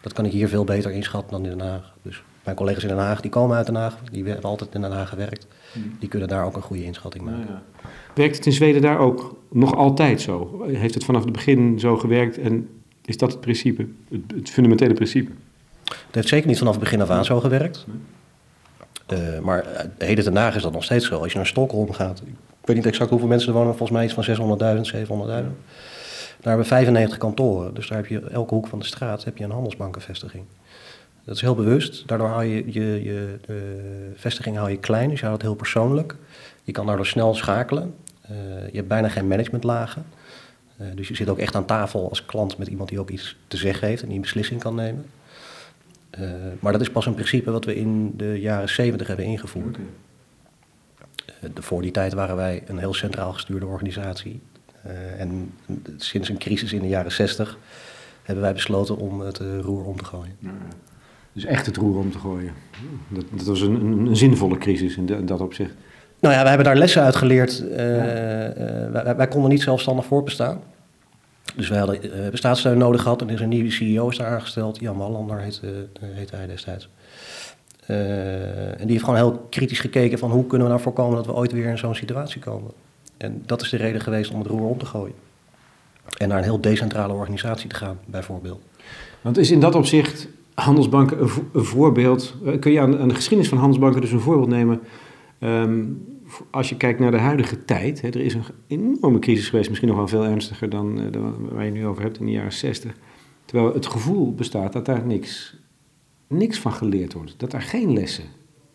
Dat 0.00 0.12
kan 0.12 0.24
ik 0.24 0.32
hier 0.32 0.48
veel 0.48 0.64
beter 0.64 0.90
inschatten 0.90 1.30
dan 1.30 1.50
in 1.50 1.58
Den 1.58 1.66
Haag. 1.66 1.94
Dus 2.02 2.22
mijn 2.48 2.60
collega's 2.60 2.82
in 2.82 2.88
Den 2.88 2.98
Haag, 2.98 3.20
die 3.20 3.30
komen 3.30 3.56
uit 3.56 3.66
Den 3.66 3.74
Haag, 3.74 3.96
die 4.12 4.24
hebben 4.24 4.50
altijd 4.50 4.74
in 4.74 4.80
Den 4.80 4.92
Haag 4.92 5.08
gewerkt. 5.08 5.46
Hmm. 5.72 5.96
Die 5.98 6.08
kunnen 6.08 6.28
daar 6.28 6.44
ook 6.44 6.56
een 6.56 6.62
goede 6.62 6.84
inschatting 6.84 7.24
maken. 7.24 7.40
Ja, 7.40 7.62
ja. 7.82 7.88
Werkt 8.14 8.36
het 8.36 8.46
in 8.46 8.52
Zweden 8.52 8.82
daar 8.82 8.98
ook 8.98 9.36
nog 9.50 9.74
altijd 9.74 10.20
zo? 10.20 10.64
Heeft 10.66 10.94
het 10.94 11.04
vanaf 11.04 11.22
het 11.22 11.32
begin 11.32 11.80
zo 11.80 11.96
gewerkt 11.96 12.38
en 12.38 12.68
is 13.04 13.16
dat 13.16 13.30
het 13.30 13.40
principe, 13.40 13.86
het, 14.08 14.20
het 14.34 14.50
fundamentele 14.50 14.94
principe? 14.94 15.30
Het 15.84 16.14
heeft 16.14 16.28
zeker 16.28 16.48
niet 16.48 16.58
vanaf 16.58 16.72
het 16.72 16.82
begin 16.82 17.00
af 17.00 17.10
aan 17.10 17.24
zo 17.24 17.40
gewerkt. 17.40 17.86
Uh, 19.12 19.38
maar 19.38 19.64
uh, 19.64 19.80
heden 19.98 20.24
ten 20.24 20.34
dagen 20.34 20.56
is 20.56 20.62
dat 20.62 20.72
nog 20.72 20.84
steeds 20.84 21.06
zo. 21.06 21.18
Als 21.18 21.32
je 21.32 21.36
naar 21.36 21.46
Stockholm 21.46 21.92
gaat, 21.92 22.22
ik 22.60 22.66
weet 22.66 22.76
niet 22.76 22.86
exact 22.86 23.10
hoeveel 23.10 23.28
mensen 23.28 23.48
er 23.48 23.54
wonen, 23.54 23.76
volgens 23.76 23.98
mij 23.98 24.04
iets 24.04 24.14
van 24.14 24.58
600.000, 24.84 25.06
700.000. 25.06 25.06
Daar 26.40 26.56
hebben 26.56 26.62
we 26.62 26.64
95 26.64 27.18
kantoren, 27.18 27.74
dus 27.74 27.88
daar 27.88 27.98
heb 27.98 28.06
je 28.06 28.20
elke 28.20 28.54
hoek 28.54 28.66
van 28.66 28.78
de 28.78 28.84
straat 28.84 29.24
heb 29.24 29.36
je 29.36 29.44
een 29.44 29.50
handelsbankenvestiging. 29.50 30.44
Dat 31.28 31.36
is 31.36 31.42
heel 31.42 31.54
bewust. 31.54 32.08
Daardoor 32.08 32.28
hou 32.28 32.44
je 32.44 32.72
je, 32.72 33.02
je 33.04 33.38
vestiging 34.14 34.56
hou 34.56 34.70
je 34.70 34.78
klein, 34.78 35.08
dus 35.10 35.20
je 35.20 35.26
houdt 35.26 35.42
het 35.42 35.50
heel 35.50 35.60
persoonlijk. 35.60 36.16
Je 36.62 36.72
kan 36.72 36.86
daardoor 36.86 37.06
snel 37.06 37.34
schakelen. 37.34 37.94
Uh, 38.30 38.36
je 38.66 38.76
hebt 38.76 38.88
bijna 38.88 39.08
geen 39.08 39.28
managementlagen. 39.28 40.06
Uh, 40.80 40.86
dus 40.94 41.08
je 41.08 41.14
zit 41.14 41.28
ook 41.28 41.38
echt 41.38 41.54
aan 41.54 41.64
tafel 41.64 42.08
als 42.08 42.26
klant 42.26 42.58
met 42.58 42.68
iemand 42.68 42.88
die 42.88 43.00
ook 43.00 43.10
iets 43.10 43.36
te 43.46 43.56
zeggen 43.56 43.88
heeft 43.88 44.00
en 44.02 44.06
die 44.06 44.16
een 44.16 44.22
beslissing 44.22 44.60
kan 44.60 44.74
nemen. 44.74 45.06
Uh, 46.20 46.30
maar 46.60 46.72
dat 46.72 46.80
is 46.80 46.90
pas 46.90 47.06
een 47.06 47.14
principe 47.14 47.50
wat 47.50 47.64
we 47.64 47.76
in 47.76 48.16
de 48.16 48.40
jaren 48.40 48.68
70 48.68 49.06
hebben 49.06 49.26
ingevoerd. 49.26 49.78
De, 51.54 51.62
voor 51.62 51.82
die 51.82 51.90
tijd 51.90 52.12
waren 52.12 52.36
wij 52.36 52.62
een 52.66 52.78
heel 52.78 52.94
centraal 52.94 53.32
gestuurde 53.32 53.66
organisatie. 53.66 54.40
en 55.18 55.54
sinds 55.96 56.28
een 56.28 56.38
crisis 56.38 56.72
in 56.72 56.80
de 56.82 56.88
jaren 56.88 57.12
60 57.12 57.58
hebben 58.22 58.44
wij 58.44 58.52
besloten 58.52 58.96
om 58.96 59.20
het 59.20 59.38
roer 59.38 59.84
om 59.84 59.96
te 59.96 60.04
gooien. 60.04 60.36
Dus 61.38 61.46
echt 61.46 61.66
het 61.66 61.76
roer 61.76 61.98
om 61.98 62.10
te 62.10 62.18
gooien. 62.18 62.52
Dat, 63.08 63.24
dat 63.30 63.46
was 63.46 63.60
een, 63.60 64.06
een, 64.06 64.16
zinvolle 64.16 64.58
crisis 64.58 64.96
in, 64.96 65.06
de, 65.06 65.14
in 65.14 65.26
dat 65.26 65.40
opzicht. 65.40 65.72
Nou 66.20 66.34
ja, 66.34 66.42
we 66.42 66.48
hebben 66.48 66.66
daar 66.66 66.76
lessen 66.76 67.02
uit 67.02 67.16
geleerd. 67.16 67.60
Uh, 67.60 67.68
uh, 67.68 67.80
wij, 68.92 69.16
wij, 69.16 69.28
konden 69.28 69.50
niet 69.50 69.62
zelfstandig 69.62 70.04
voortbestaan. 70.06 70.60
Dus 71.56 71.68
we 71.68 71.76
hadden 71.76 72.04
uh, 72.04 72.28
bestaanssteun 72.30 72.78
nodig 72.78 73.02
gehad 73.02 73.20
en 73.20 73.28
er 73.28 73.34
is 73.34 73.40
een 73.40 73.48
nieuwe 73.48 73.70
CEO 73.70 74.08
is 74.08 74.16
daar 74.16 74.26
aangesteld. 74.26 74.80
Jan 74.80 74.96
Wallander 74.96 75.40
heet, 75.40 75.60
heette 76.00 76.36
hij 76.36 76.46
destijds. 76.46 76.88
en 77.86 78.76
die 78.78 78.90
heeft 78.90 79.04
gewoon 79.04 79.18
heel 79.18 79.46
kritisch 79.50 79.80
gekeken 79.80 80.18
van 80.18 80.30
hoe 80.30 80.46
kunnen 80.46 80.66
we 80.66 80.72
nou 80.72 80.84
voorkomen 80.84 81.16
dat 81.16 81.26
we 81.26 81.34
ooit 81.34 81.52
weer 81.52 81.66
in 81.66 81.78
zo'n 81.78 81.94
situatie 81.94 82.40
komen. 82.40 82.70
En 83.16 83.42
dat 83.46 83.62
is 83.62 83.68
de 83.68 83.76
reden 83.76 84.00
geweest 84.00 84.30
om 84.30 84.38
het 84.38 84.48
roer 84.48 84.68
om 84.68 84.78
te 84.78 84.86
gooien. 84.86 85.14
En 86.16 86.28
naar 86.28 86.38
een 86.38 86.44
heel 86.44 86.60
decentrale 86.60 87.12
organisatie 87.12 87.68
te 87.68 87.74
gaan, 87.74 87.98
bijvoorbeeld. 88.06 88.62
Want 89.20 89.38
is 89.38 89.50
in 89.50 89.60
dat 89.60 89.74
opzicht 89.74 90.28
handelsbanken 90.60 91.20
een, 91.22 91.64
voorbeeld? 91.64 92.34
kun 92.60 92.72
je 92.72 92.80
aan, 92.80 93.08
de 93.08 93.14
geschiedenis 93.14 93.48
van 93.48 93.58
handelsbanken 93.58 94.00
dus 94.00 94.10
een 94.10 94.20
voorbeeld 94.20 94.48
nemen 94.48 94.80
Um, 95.40 96.06
als 96.50 96.68
je 96.68 96.76
kijkt 96.76 97.00
naar 97.00 97.10
de 97.10 97.18
huidige 97.18 97.64
tijd, 97.64 98.00
hè, 98.00 98.08
er 98.08 98.20
is 98.20 98.34
een 98.34 98.44
enorme 98.66 99.18
crisis 99.18 99.48
geweest, 99.48 99.68
misschien 99.68 99.88
nog 99.88 99.98
wel 99.98 100.08
veel 100.08 100.24
ernstiger 100.24 100.70
dan, 100.70 101.10
dan 101.10 101.48
waar 101.52 101.64
je 101.64 101.70
nu 101.70 101.86
over 101.86 102.02
hebt 102.02 102.18
in 102.18 102.26
de 102.26 102.32
jaren 102.32 102.52
60. 102.52 102.92
Terwijl 103.44 103.74
het 103.74 103.86
gevoel 103.86 104.34
bestaat 104.34 104.72
dat 104.72 104.84
daar 104.84 105.06
niks, 105.06 105.56
niks 106.26 106.58
van 106.58 106.72
geleerd 106.72 107.12
wordt, 107.12 107.34
dat 107.36 107.50
daar 107.50 107.62
geen 107.62 107.92
lessen 107.92 108.24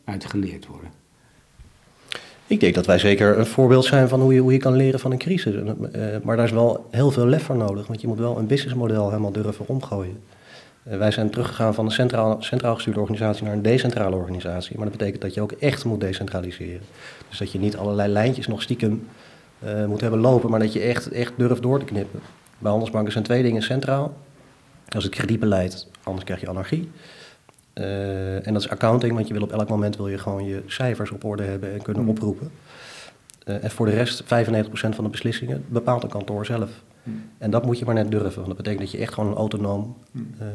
uit 0.03 0.25
geleerd 0.25 0.67
worden. 0.67 0.91
Ik 2.47 2.59
denk 2.59 2.75
dat 2.75 2.85
wij 2.85 2.99
zeker 2.99 3.37
een 3.37 3.45
voorbeeld 3.45 3.85
zijn 3.85 4.07
van 4.07 4.21
hoe 4.21 4.33
je, 4.33 4.39
hoe 4.39 4.51
je 4.51 4.57
kan 4.57 4.75
leren 4.75 4.99
van 4.99 5.11
een 5.11 5.17
crisis. 5.17 5.53
Uh, 5.53 5.71
maar 6.23 6.35
daar 6.35 6.45
is 6.45 6.51
wel 6.51 6.87
heel 6.91 7.11
veel 7.11 7.25
lef 7.25 7.43
voor 7.43 7.57
nodig, 7.57 7.87
want 7.87 8.01
je 8.01 8.07
moet 8.07 8.19
wel 8.19 8.37
een 8.37 8.47
businessmodel 8.47 9.09
helemaal 9.09 9.31
durven 9.31 9.67
omgooien. 9.67 10.17
Uh, 10.87 10.97
wij 10.97 11.11
zijn 11.11 11.29
teruggegaan 11.29 11.73
van 11.73 11.85
een 11.85 11.91
centraal, 11.91 12.41
centraal 12.41 12.75
gestuurde 12.75 12.99
organisatie 12.99 13.43
naar 13.43 13.53
een 13.53 13.61
decentrale 13.61 14.15
organisatie. 14.15 14.75
Maar 14.77 14.87
dat 14.89 14.97
betekent 14.97 15.21
dat 15.21 15.33
je 15.33 15.41
ook 15.41 15.51
echt 15.51 15.85
moet 15.85 15.99
decentraliseren. 15.99 16.81
Dus 17.29 17.37
dat 17.37 17.51
je 17.51 17.59
niet 17.59 17.77
allerlei 17.77 18.11
lijntjes 18.11 18.47
nog 18.47 18.61
stiekem 18.61 19.07
uh, 19.63 19.85
moet 19.85 20.01
hebben 20.01 20.19
lopen, 20.19 20.49
maar 20.49 20.59
dat 20.59 20.73
je 20.73 20.79
echt, 20.79 21.11
echt 21.11 21.33
durft 21.37 21.61
door 21.61 21.79
te 21.79 21.85
knippen. 21.85 22.19
Bij 22.57 22.69
handelsbanken 22.69 23.11
zijn 23.11 23.23
twee 23.23 23.43
dingen 23.43 23.61
centraal. 23.61 24.13
Dat 24.85 24.95
is 24.95 25.03
het 25.03 25.15
kredietbeleid, 25.15 25.87
anders 26.03 26.25
krijg 26.25 26.41
je 26.41 26.49
anarchie. 26.49 26.91
Uh, 27.73 28.47
en 28.47 28.53
dat 28.53 28.61
is 28.61 28.69
accounting, 28.69 29.13
want 29.13 29.27
je 29.27 29.33
wil 29.33 29.43
op 29.43 29.51
elk 29.51 29.69
moment 29.69 29.97
wil 29.97 30.07
je 30.07 30.17
gewoon 30.17 30.45
je 30.45 30.63
cijfers 30.65 31.11
op 31.11 31.23
orde 31.23 31.43
hebben 31.43 31.73
en 31.73 31.81
kunnen 31.81 32.03
hmm. 32.03 32.11
oproepen. 32.11 32.51
en 33.43 33.71
voor 33.71 33.85
de 33.85 33.91
rest, 33.91 34.23
95% 34.23 34.27
van 34.69 35.03
de 35.03 35.09
beslissingen 35.09 35.65
bepaalt 35.67 36.03
een 36.03 36.09
kantoor 36.09 36.45
zelf. 36.45 36.69
En 37.37 37.51
dat 37.51 37.65
moet 37.65 37.79
je 37.79 37.85
maar 37.85 37.93
net 37.93 38.11
durven. 38.11 38.35
Want 38.35 38.47
dat 38.47 38.57
betekent 38.57 38.81
dat 38.81 38.91
je 38.91 38.97
echt 38.97 39.13
gewoon 39.13 39.29
een, 39.29 39.37
autonoom, 39.37 39.95
uh, 40.15 40.47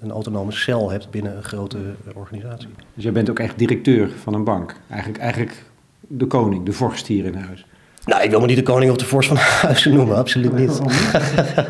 een 0.00 0.10
autonome 0.10 0.52
cel 0.52 0.90
hebt 0.90 1.10
binnen 1.10 1.36
een 1.36 1.42
grote 1.42 1.78
organisatie. 2.14 2.68
Dus 2.94 3.04
jij 3.04 3.12
bent 3.12 3.30
ook 3.30 3.38
echt 3.38 3.58
directeur 3.58 4.10
van 4.22 4.34
een 4.34 4.44
bank. 4.44 4.74
Eigenlijk, 4.88 5.20
eigenlijk 5.20 5.64
de 6.00 6.26
koning, 6.26 6.64
de 6.64 6.72
vorst 6.72 7.06
hier 7.06 7.24
in 7.24 7.34
huis. 7.34 7.66
Nou, 8.04 8.22
ik 8.22 8.30
wil 8.30 8.40
me 8.40 8.46
niet 8.46 8.56
de 8.56 8.62
koning 8.62 8.90
of 8.90 8.96
de 8.96 9.04
vorst 9.04 9.28
van 9.28 9.36
huis 9.66 9.84
noemen, 9.84 10.16
absoluut 10.16 10.52
niet. 10.52 10.80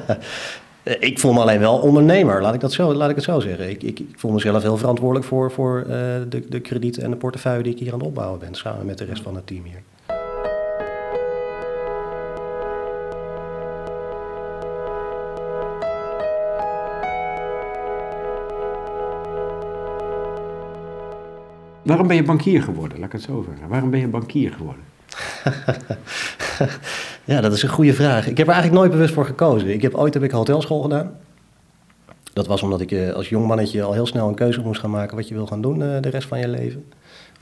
ik 1.11 1.19
voel 1.19 1.33
me 1.33 1.41
alleen 1.41 1.61
wel 1.61 1.79
ondernemer, 1.79 2.43
laat 2.43 2.55
ik, 2.55 2.61
dat 2.61 2.73
zo, 2.73 2.95
laat 2.95 3.11
ik 3.11 3.17
het 3.17 3.25
zo 3.25 3.41
zeggen. 3.41 3.71
Ik, 3.71 3.83
ik, 3.83 3.99
ik 3.99 4.15
voel 4.17 4.33
mezelf 4.33 4.63
heel 4.63 4.77
verantwoordelijk 4.77 5.27
voor, 5.27 5.51
voor 5.51 5.79
uh, 5.81 5.87
de, 6.29 6.45
de 6.49 6.61
kredieten 6.61 7.03
en 7.03 7.11
de 7.11 7.17
portefeuille 7.17 7.63
die 7.63 7.73
ik 7.73 7.79
hier 7.79 7.93
aan 7.93 7.99
het 7.99 8.09
opbouwen 8.09 8.39
ben, 8.39 8.55
samen 8.55 8.87
met 8.87 8.99
de 8.99 9.05
rest 9.05 9.23
van 9.23 9.35
het 9.35 9.47
team 9.47 9.65
hier. 9.65 9.83
Waarom 21.89 22.07
ben 22.07 22.17
je 22.17 22.23
bankier 22.23 22.63
geworden? 22.63 22.99
Laat 22.99 23.07
ik 23.07 23.13
het 23.13 23.23
zo 23.23 23.43
vragen. 23.43 23.69
Waarom 23.69 23.91
ben 23.91 24.01
je 24.01 24.09
bankier 24.09 24.53
geworden? 24.53 24.83
ja, 27.25 27.41
dat 27.41 27.53
is 27.53 27.63
een 27.63 27.69
goede 27.69 27.95
vraag. 27.95 28.27
Ik 28.27 28.37
heb 28.37 28.47
er 28.47 28.53
eigenlijk 28.53 28.83
nooit 28.83 28.91
bewust 28.91 29.15
voor 29.15 29.25
gekozen. 29.25 29.69
Ik 29.69 29.83
heb 29.83 29.95
ooit 29.95 30.15
heb 30.15 30.23
ik 30.23 30.31
hotelschool 30.31 30.83
gedaan. 30.83 31.17
Dat 32.33 32.47
was 32.47 32.63
omdat 32.63 32.81
ik 32.81 32.93
eh, 32.93 33.13
als 33.13 33.29
jong 33.29 33.47
mannetje 33.47 33.83
al 33.83 33.93
heel 33.93 34.07
snel 34.07 34.29
een 34.29 34.35
keuze 34.35 34.61
moest 34.61 34.81
gaan 34.81 34.91
maken 34.91 35.17
wat 35.17 35.29
je 35.29 35.35
wil 35.35 35.47
gaan 35.47 35.61
doen 35.61 35.83
eh, 35.83 36.01
de 36.01 36.09
rest 36.09 36.29
van 36.29 36.39
je 36.39 36.49
leven. 36.49 36.85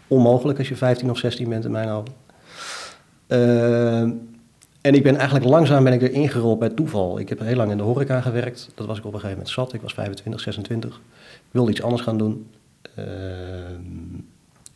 Onmogelijk 0.06 0.58
als 0.58 0.68
je 0.68 0.76
15 0.76 1.10
of 1.10 1.18
16 1.18 1.48
bent 1.48 1.64
in 1.64 1.70
mijn 1.70 1.88
ogen. 1.88 2.12
Uh, 3.28 4.00
en 4.80 4.94
ik 4.94 5.02
ben 5.02 5.16
eigenlijk 5.16 5.46
langzaam 5.46 5.84
ben 5.84 5.92
ik 5.92 6.02
er 6.02 6.12
ingerold 6.12 6.58
bij 6.58 6.68
toeval. 6.68 7.18
Ik 7.18 7.28
heb 7.28 7.38
heel 7.38 7.56
lang 7.56 7.70
in 7.70 7.76
de 7.76 7.82
horeca 7.82 8.20
gewerkt. 8.20 8.70
Dat 8.74 8.86
was 8.86 8.98
ik 8.98 9.04
op 9.04 9.12
een 9.12 9.20
gegeven 9.20 9.38
moment 9.38 9.54
zat. 9.54 9.72
Ik 9.72 9.80
was 9.80 9.94
25, 9.94 10.40
26. 10.40 10.96
Ik 11.34 11.40
wilde 11.50 11.70
iets 11.70 11.82
anders 11.82 12.02
gaan 12.02 12.18
doen. 12.18 12.46
Uh, 12.98 13.04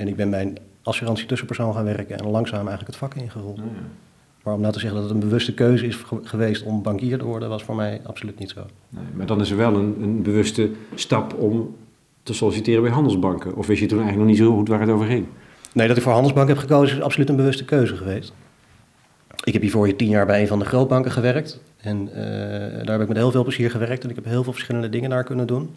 en 0.00 0.08
ik 0.08 0.16
ben 0.16 0.30
bij 0.30 0.42
een 0.42 0.58
assurantie 0.82 1.26
tussenpersoon 1.26 1.74
gaan 1.74 1.84
werken 1.84 2.18
en 2.18 2.30
langzaam 2.30 2.68
eigenlijk 2.68 2.86
het 2.86 2.96
vak 2.96 3.14
ingerold. 3.14 3.58
Oh 3.58 3.64
ja. 3.64 3.82
Maar 4.42 4.54
om 4.54 4.60
nou 4.60 4.72
te 4.72 4.78
zeggen 4.80 5.00
dat 5.00 5.08
het 5.08 5.14
een 5.14 5.28
bewuste 5.28 5.54
keuze 5.54 5.86
is 5.86 6.04
geweest 6.22 6.62
om 6.62 6.82
bankier 6.82 7.18
te 7.18 7.24
worden, 7.24 7.48
was 7.48 7.62
voor 7.62 7.74
mij 7.74 8.00
absoluut 8.04 8.38
niet 8.38 8.50
zo. 8.50 8.66
Nee, 8.88 9.04
maar 9.14 9.26
dan 9.26 9.40
is 9.40 9.50
er 9.50 9.56
wel 9.56 9.74
een, 9.74 10.02
een, 10.02 10.22
bewuste 10.22 10.70
stap 10.94 11.34
om 11.34 11.76
te 12.22 12.34
solliciteren 12.34 12.82
bij 12.82 12.90
handelsbanken. 12.90 13.56
Of 13.56 13.66
wist 13.66 13.80
je 13.80 13.86
toen 13.86 13.98
eigenlijk 13.98 14.28
nog 14.28 14.38
niet 14.38 14.46
zo 14.46 14.56
goed 14.56 14.68
waar 14.68 14.80
het 14.80 14.90
over 14.90 15.06
ging? 15.06 15.26
Nee, 15.72 15.88
dat 15.88 15.96
ik 15.96 16.02
voor 16.02 16.12
handelsbank 16.12 16.48
heb 16.48 16.58
gekozen 16.58 16.96
is 16.96 17.02
absoluut 17.02 17.28
een 17.28 17.36
bewuste 17.36 17.64
keuze 17.64 17.96
geweest. 17.96 18.32
Ik 19.44 19.52
heb 19.52 19.62
hiervoor 19.62 19.96
tien 19.96 20.08
jaar 20.08 20.26
bij 20.26 20.40
een 20.40 20.46
van 20.46 20.58
de 20.58 20.64
grootbanken 20.64 21.10
gewerkt. 21.10 21.60
En 21.76 22.08
uh, 22.08 22.14
daar 22.84 22.92
heb 22.92 23.00
ik 23.00 23.08
met 23.08 23.16
heel 23.16 23.30
veel 23.30 23.42
plezier 23.42 23.70
gewerkt. 23.70 24.04
En 24.04 24.10
ik 24.10 24.14
heb 24.14 24.24
heel 24.24 24.42
veel 24.42 24.52
verschillende 24.52 24.88
dingen 24.88 25.10
daar 25.10 25.24
kunnen 25.24 25.46
doen. 25.46 25.76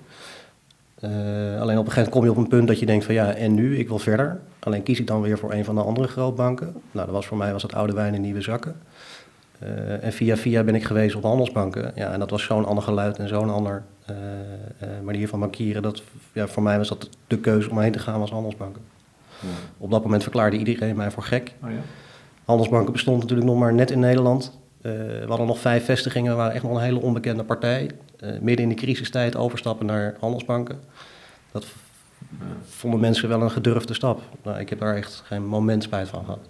Uh, 1.04 1.62
alleen 1.62 1.78
op 1.78 1.86
een 1.86 1.92
gegeven 1.92 1.94
moment 1.94 2.10
kom 2.10 2.24
je 2.24 2.32
op 2.32 2.38
een 2.38 2.48
punt 2.48 2.68
dat 2.68 2.80
je 2.80 2.86
denkt 2.86 3.06
van 3.06 3.14
ja, 3.14 3.34
en 3.34 3.54
nu? 3.54 3.78
Ik 3.78 3.88
wil 3.88 4.00
verder. 4.00 4.40
Alleen 4.60 4.84
kies 4.84 5.00
ik 5.00 5.08
dan 5.08 5.22
weer 5.22 5.38
voor 5.38 5.54
een 5.54 5.66
van 5.66 5.76
de 5.76 5.82
andere 5.82 6.08
grootbanken. 6.08 6.74
Nou, 6.92 7.06
dat 7.06 7.16
was 7.16 7.26
voor 7.26 7.38
mij 7.38 7.52
was 7.52 7.62
het 7.62 7.74
oude 7.74 7.94
wijn 7.94 8.14
in 8.14 8.22
nieuwe 8.22 8.42
zakken. 8.42 8.76
Uh, 9.64 10.04
en 10.04 10.14
via 10.14 10.38
via 10.38 10.64
ben 10.64 10.76
ik 10.76 10.84
geweest 10.84 11.16
op 11.16 11.24
handelsbanken. 11.24 11.92
Ja, 11.96 12.12
en 12.12 12.20
dat 12.20 12.30
was 12.30 12.44
zo'n 12.44 12.66
ander 12.66 12.84
geluid 12.84 13.18
en 13.18 13.28
zo'n 13.28 13.50
ander 13.50 13.84
uh, 14.10 14.18
manier 15.04 15.28
van 15.28 15.40
bankieren. 15.40 15.82
Dat, 15.82 16.04
ja, 16.32 16.48
voor 16.48 16.64
mij 16.64 16.78
was 16.78 16.88
dat 16.88 17.10
de 17.28 17.38
keuze 17.38 17.70
om 17.70 17.80
heen 17.80 17.92
te 17.92 18.00
gaan 18.00 18.22
als 18.22 18.32
handelsbanken. 18.32 18.82
Ja. 19.40 19.48
Op 19.78 19.92
dat 19.92 20.04
moment 20.04 20.24
verklaarde 20.24 20.58
iedereen 20.58 20.96
mij 20.96 21.12
voor 21.12 21.24
gek. 21.24 21.54
Oh 21.64 21.70
ja? 21.70 21.78
Handelsbanken 22.46 22.94
bestond 22.94 23.22
natuurlijk 23.22 23.50
nog 23.50 23.60
maar 23.60 23.74
net 23.74 23.92
in 23.92 24.00
Nederland. 24.00 24.60
we 24.82 25.26
hadden 25.28 25.48
nog 25.48 25.60
vijf 25.60 25.86
vestigingen, 25.86 26.32
we 26.32 26.38
waren 26.38 26.54
echt 26.54 26.64
nog 26.64 26.76
een 26.76 26.82
hele 26.82 27.02
onbekende 27.02 27.44
partij. 27.44 27.90
Midden 28.42 28.64
in 28.64 28.70
de 28.70 28.76
crisistijd 28.76 29.36
overstappen 29.36 29.86
naar 29.86 30.16
handelsbanken. 30.20 30.80
Dat 31.52 31.66
vonden 32.64 33.00
mensen 33.00 33.30
wel 33.30 33.42
een 33.42 33.52
gedurfde 33.52 33.94
stap. 33.94 34.22
Nou, 34.44 34.60
ik 34.60 34.70
heb 34.70 34.80
daar 34.80 34.96
echt 34.96 35.24
geen 35.26 35.46
moment 35.46 35.84
spijt 35.84 36.08
van 36.10 36.26
gehad. 36.26 36.48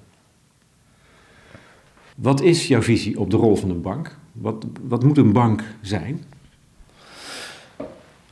Wat 2.16 2.42
is 2.42 2.68
jouw 2.68 2.82
visie 2.82 3.20
op 3.20 3.30
de 3.30 3.38
rol 3.38 3.56
van 3.56 3.70
een 3.70 3.82
bank? 3.82 4.18
Wat, 4.32 4.66
wat 4.82 5.04
moet 5.04 5.18
een 5.18 5.34
bank 5.34 5.64
zijn? 5.82 6.24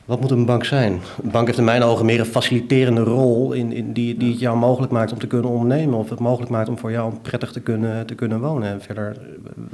Wat 0.04 0.20
moet 0.20 0.30
een 0.30 0.46
bank 0.46 0.64
zijn? 0.64 1.00
Een 1.22 1.30
bank 1.30 1.46
heeft 1.46 1.58
in 1.58 1.64
mijn 1.64 1.82
ogen 1.82 2.06
meer 2.06 2.20
een 2.20 2.26
faciliterende 2.26 3.02
rol 3.02 3.52
in, 3.52 3.72
in 3.72 3.92
die, 3.92 4.16
die 4.16 4.30
het 4.30 4.40
jou 4.40 4.58
mogelijk 4.58 4.92
maakt 4.92 5.12
om 5.12 5.18
te 5.18 5.26
kunnen 5.26 5.50
ondernemen. 5.50 5.98
Of 5.98 6.10
het 6.10 6.18
mogelijk 6.18 6.50
maakt 6.50 6.68
om 6.68 6.78
voor 6.78 6.90
jou 6.90 7.14
prettig 7.22 7.52
te 7.52 7.60
kunnen, 7.60 8.06
te 8.06 8.14
kunnen 8.14 8.40
wonen. 8.40 8.68
En 8.68 8.80
verder, 8.80 9.16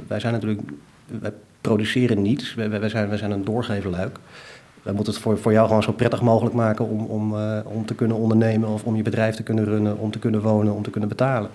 wij 0.07 0.19
zijn 0.19 0.33
natuurlijk, 0.33 0.61
wij 1.19 1.33
produceren 1.61 2.21
niets. 2.21 2.55
Wij, 2.55 2.69
wij, 2.69 2.89
zijn, 2.89 3.09
wij 3.09 3.17
zijn 3.17 3.31
een 3.31 3.45
doorgevenluik 3.45 4.19
wij 4.83 4.93
moeten 4.93 5.13
het 5.13 5.21
voor, 5.21 5.37
voor 5.37 5.51
jou 5.51 5.67
gewoon 5.67 5.83
zo 5.83 5.91
prettig 5.91 6.21
mogelijk 6.21 6.55
maken 6.55 6.85
om, 6.89 7.05
om, 7.05 7.33
uh, 7.33 7.59
om 7.63 7.85
te 7.85 7.95
kunnen 7.95 8.17
ondernemen 8.17 8.69
of 8.69 8.83
om 8.83 8.95
je 8.95 9.03
bedrijf 9.03 9.35
te 9.35 9.43
kunnen 9.43 9.65
runnen, 9.65 9.97
om 9.97 10.11
te 10.11 10.19
kunnen 10.19 10.41
wonen, 10.41 10.73
om 10.73 10.83
te 10.83 10.89
kunnen 10.89 11.09
betalen. 11.09 11.49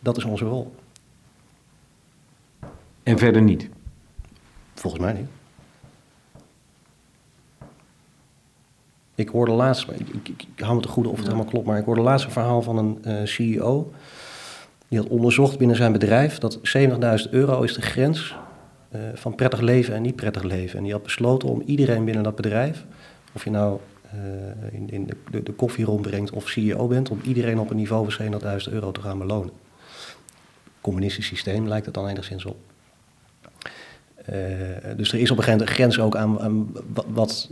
Dat 0.00 0.16
is 0.16 0.24
onze 0.24 0.44
rol. 0.44 0.74
En 3.02 3.18
verder 3.18 3.42
niet? 3.42 3.68
Volgens 4.74 5.02
mij 5.02 5.12
niet. 5.12 5.26
Ik 9.22 9.28
hoorde 9.28 9.52
laatst, 9.52 9.88
ik, 9.90 10.08
ik, 10.08 10.28
ik, 10.28 10.46
hou 10.64 10.74
me 10.74 10.82
te 10.82 10.88
goede 10.88 11.08
of 11.08 11.16
het 11.16 11.24
helemaal 11.24 11.46
klopt, 11.46 11.66
maar 11.66 11.78
ik 11.78 11.84
hoorde 11.84 12.00
laatst 12.00 12.26
een 12.26 12.32
verhaal 12.32 12.62
van 12.62 12.78
een 12.78 12.98
uh, 13.06 13.20
CEO. 13.24 13.92
Die 14.88 14.98
had 14.98 15.08
onderzocht 15.08 15.58
binnen 15.58 15.76
zijn 15.76 15.92
bedrijf 15.92 16.38
dat 16.38 16.58
70.000 17.26 17.30
euro 17.30 17.62
is 17.62 17.74
de 17.74 17.82
grens 17.82 18.36
uh, 18.94 19.00
van 19.14 19.34
prettig 19.34 19.60
leven 19.60 19.94
en 19.94 20.02
niet 20.02 20.16
prettig 20.16 20.42
leven. 20.42 20.78
En 20.78 20.84
die 20.84 20.92
had 20.92 21.02
besloten 21.02 21.48
om 21.48 21.62
iedereen 21.64 22.04
binnen 22.04 22.22
dat 22.22 22.36
bedrijf, 22.36 22.84
of 23.32 23.44
je 23.44 23.50
nou 23.50 23.78
uh, 24.14 24.74
in, 24.74 24.90
in 24.90 25.06
de, 25.06 25.16
de, 25.30 25.42
de, 25.42 25.52
koffie 25.52 25.84
rondbrengt 25.84 26.30
of 26.30 26.48
CEO 26.48 26.86
bent, 26.86 27.10
om 27.10 27.20
iedereen 27.24 27.58
op 27.58 27.70
een 27.70 27.76
niveau 27.76 28.12
van 28.12 28.40
700.000 28.66 28.72
euro 28.72 28.92
te 28.92 29.00
gaan 29.00 29.18
belonen. 29.18 29.52
Communistisch 30.80 31.26
systeem 31.26 31.68
lijkt 31.68 31.86
het 31.86 31.94
dan 31.94 32.08
enigszins 32.08 32.44
op. 32.44 32.56
Uh, 34.30 34.36
dus 34.96 35.12
er 35.12 35.20
is 35.20 35.30
op 35.30 35.36
een 35.38 35.42
gegeven 35.42 35.50
moment 35.50 35.68
een 35.68 35.74
grens 35.74 35.98
ook 35.98 36.16
aan, 36.16 36.40
aan 36.40 36.72
wat, 36.92 37.06
wat, 37.08 37.48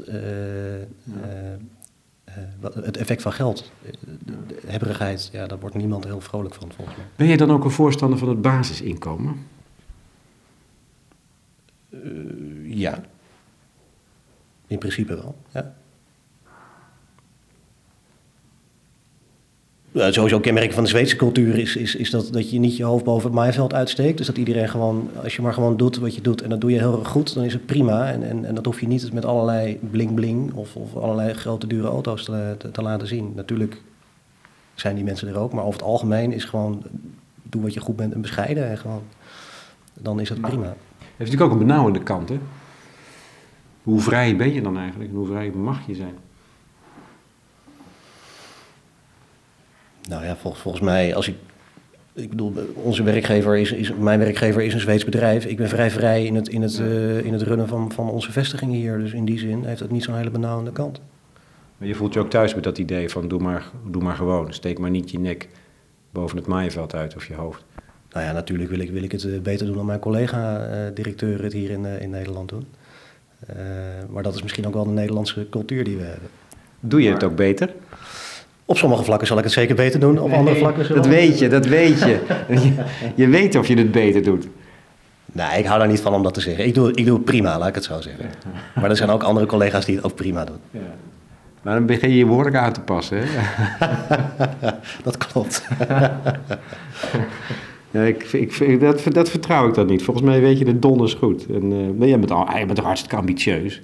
het 2.75 2.97
effect 2.97 3.23
van 3.23 3.33
geld. 3.33 3.71
De, 3.83 4.47
de 4.47 4.61
hebberigheid, 4.67 5.29
ja, 5.33 5.47
daar 5.47 5.59
wordt 5.59 5.77
niemand 5.77 6.05
heel 6.05 6.21
vrolijk 6.21 6.55
van 6.55 6.73
volgens 6.73 6.97
mij. 6.97 7.07
Ben 7.17 7.27
je 7.27 7.37
dan 7.37 7.50
ook 7.50 7.65
een 7.65 7.71
voorstander 7.71 8.19
van 8.19 8.29
het 8.29 8.43
basisinkomen? 8.43 9.47
Uh, 11.91 12.79
ja. 12.79 13.00
In 14.67 14.79
principe 14.79 15.15
wel, 15.15 15.37
ja. 15.53 15.75
Sowieso 19.95 20.41
kenmerk 20.41 20.73
van 20.73 20.83
de 20.83 20.89
Zweedse 20.89 21.17
cultuur 21.17 21.59
is, 21.59 21.77
is, 21.77 21.95
is 21.95 22.11
dat, 22.11 22.29
dat 22.33 22.51
je 22.51 22.59
niet 22.59 22.77
je 22.77 22.85
hoofd 22.85 23.05
boven 23.05 23.25
het 23.25 23.35
maaiveld 23.35 23.75
uitsteekt. 23.75 24.17
Dus 24.17 24.27
dat 24.27 24.37
iedereen 24.37 24.69
gewoon, 24.69 25.11
als 25.23 25.37
je 25.37 25.43
maar 25.43 25.53
gewoon 25.53 25.77
doet 25.77 25.97
wat 25.97 26.15
je 26.15 26.21
doet 26.21 26.43
en 26.43 26.51
dat 26.51 26.61
doe 26.61 26.71
je 26.71 26.79
heel 26.79 26.99
erg 26.99 27.09
goed, 27.09 27.35
dan 27.35 27.45
is 27.45 27.53
het 27.53 27.67
prima. 27.67 28.11
En, 28.11 28.23
en, 28.23 28.45
en 28.45 28.55
dat 28.55 28.65
hoef 28.65 28.81
je 28.81 28.87
niet 28.87 29.13
met 29.13 29.25
allerlei 29.25 29.79
bling-bling 29.91 30.53
of, 30.55 30.77
of 30.77 30.97
allerlei 30.97 31.35
grote 31.35 31.67
dure 31.67 31.89
auto's 31.89 32.25
te, 32.25 32.55
te, 32.59 32.71
te, 32.71 32.83
laten 32.83 33.07
zien. 33.07 33.33
Natuurlijk 33.35 33.83
zijn 34.75 34.95
die 34.95 35.05
mensen 35.05 35.29
er 35.29 35.39
ook, 35.39 35.53
maar 35.53 35.65
over 35.65 35.81
het 35.81 35.89
algemeen 35.89 36.33
is 36.33 36.45
gewoon 36.45 36.83
doe 37.43 37.63
wat 37.63 37.75
je 37.75 37.81
goed 37.81 37.97
bent 37.97 38.13
en 38.13 38.21
bescheiden. 38.21 38.69
En 38.69 38.79
gewoon, 38.79 39.03
dan 39.95 40.21
is 40.21 40.29
het 40.29 40.41
prima 40.41 40.77
heeft 41.21 41.33
natuurlijk 41.33 41.43
ook 41.43 41.61
een 41.61 41.67
benauwende 41.67 42.03
kant. 42.03 42.29
Hè? 42.29 42.39
Hoe 43.83 44.01
vrij 44.01 44.37
ben 44.37 44.53
je 44.53 44.63
dan 44.63 44.79
eigenlijk 44.79 45.11
en 45.11 45.17
hoe 45.17 45.27
vrij 45.27 45.51
mag 45.51 45.87
je 45.87 45.95
zijn? 45.95 46.15
Nou 50.11 50.25
ja, 50.25 50.37
volgens, 50.37 50.62
volgens 50.62 50.85
mij, 50.85 51.14
als 51.14 51.29
ik. 51.29 51.35
Ik 52.12 52.29
bedoel, 52.29 52.52
onze 52.75 53.02
werkgever 53.02 53.57
is, 53.59 53.73
is, 53.73 53.93
mijn 53.95 54.19
werkgever 54.19 54.62
is 54.62 54.75
een 54.75 54.81
Zweeds 54.81 55.05
bedrijf. 55.05 55.45
Ik 55.45 55.57
ben 55.57 55.69
vrij 55.69 55.90
vrij 55.90 56.25
in 56.25 56.35
het, 56.35 56.49
in 56.49 56.62
het, 56.62 56.79
uh, 56.79 57.25
in 57.25 57.33
het 57.33 57.43
runnen 57.43 57.69
van, 57.69 57.93
van 57.93 58.11
onze 58.11 58.33
vestigingen 58.33 58.75
hier. 58.75 58.99
Dus 58.99 59.12
in 59.12 59.25
die 59.25 59.38
zin 59.38 59.64
heeft 59.64 59.81
het 59.81 59.90
niet 59.90 60.05
zo'n 60.05 60.17
hele 60.17 60.31
benauwende 60.31 60.73
kant. 60.73 61.00
Maar 61.76 61.88
je 61.88 61.95
voelt 61.95 62.14
je 62.14 62.21
ook 62.21 62.31
thuis 62.31 62.55
met 62.55 62.64
dat 62.64 62.79
idee 62.79 63.09
van 63.09 63.29
doe 63.29 63.40
maar, 63.40 63.71
doe 63.90 64.02
maar 64.02 64.17
gewoon. 64.17 64.52
Steek 64.52 64.79
maar 64.79 64.90
niet 64.90 65.11
je 65.11 65.19
nek 65.19 65.49
boven 66.11 66.37
het 66.37 66.47
maaiveld 66.47 66.95
uit 66.95 67.17
of 67.17 67.26
je 67.26 67.35
hoofd. 67.35 67.64
Nou 68.12 68.26
ja, 68.26 68.33
natuurlijk 68.33 68.71
wil 68.71 68.79
ik, 68.79 68.90
wil 68.90 69.02
ik 69.02 69.12
het 69.12 69.25
eh, 69.25 69.40
beter 69.40 69.67
doen 69.67 69.76
dan 69.76 69.87
mijn 69.87 69.99
collega-directeur 69.99 71.37
eh, 71.37 71.43
het 71.43 71.52
hier 71.52 71.71
in, 71.71 71.87
eh, 71.87 72.00
in 72.00 72.11
Nederland 72.11 72.49
doen. 72.49 72.67
Uh, 73.50 73.57
maar 74.09 74.23
dat 74.23 74.35
is 74.35 74.43
misschien 74.43 74.67
ook 74.67 74.75
wel 74.75 74.85
de 74.85 74.90
Nederlandse 74.90 75.47
cultuur 75.50 75.85
die 75.85 75.97
we 75.97 76.02
hebben. 76.02 76.29
Doe 76.81 77.02
je 77.02 77.11
het 77.11 77.25
ook 77.25 77.37
beter? 77.37 77.75
Op 78.71 78.79
sommige 78.79 79.05
vlakken 79.05 79.27
zal 79.27 79.39
ik 79.39 79.45
het 79.45 79.53
zeker 79.53 79.75
beter 79.75 80.00
doen, 80.00 80.19
op 80.19 80.33
andere 80.33 80.57
vlakken... 80.57 80.95
Dat 80.95 81.07
weet 81.07 81.39
je, 81.39 81.49
dat 81.49 81.67
weet 81.67 81.99
je. 81.99 82.21
je. 82.49 82.73
je. 83.15 83.29
weet 83.29 83.57
of 83.57 83.67
je 83.67 83.77
het 83.77 83.91
beter 83.91 84.23
doet. 84.23 84.49
Nee, 85.33 85.59
ik 85.59 85.67
hou 85.67 85.79
daar 85.79 85.89
niet 85.89 86.00
van 86.00 86.15
om 86.15 86.23
dat 86.23 86.35
te 86.35 86.41
zeggen. 86.41 86.67
Ik 86.67 86.75
doe, 86.75 86.95
ik 86.95 87.05
doe 87.07 87.15
het 87.15 87.25
prima, 87.25 87.59
laat 87.59 87.69
ik 87.69 87.75
het 87.75 87.85
zo 87.85 88.00
zeggen. 88.00 88.31
Maar 88.75 88.91
er 88.91 88.97
zijn 88.97 89.11
ook 89.11 89.23
andere 89.23 89.47
collega's 89.47 89.85
die 89.85 89.97
het 89.97 90.05
ook 90.05 90.15
prima 90.15 90.45
doen. 90.45 90.57
Ja. 90.71 90.81
Maar 91.62 91.75
dan 91.75 91.87
begin 91.87 92.11
je 92.11 92.17
je 92.17 92.27
woorden 92.27 92.61
aan 92.61 92.73
te 92.73 92.81
passen, 92.81 93.19
hè? 93.21 93.27
dat 95.05 95.17
klopt. 95.17 95.62
Ja, 97.91 98.03
ik, 98.03 98.23
ik, 98.33 98.81
dat, 98.81 99.03
dat 99.09 99.31
vertrouw 99.31 99.69
ik 99.69 99.75
dan 99.75 99.87
niet. 99.87 100.03
Volgens 100.03 100.27
mij 100.27 100.41
weet 100.41 100.59
je 100.59 100.65
de 100.65 100.79
donders 100.79 101.15
goed. 101.15 101.47
En, 101.47 101.73
uh, 101.73 101.99
maar 101.99 102.09
jij 102.09 102.19
bent, 102.19 102.31
al, 102.31 102.59
je 102.59 102.65
bent 102.65 102.75
toch 102.75 102.85
hartstikke 102.85 103.17
ambitieus. 103.17 103.83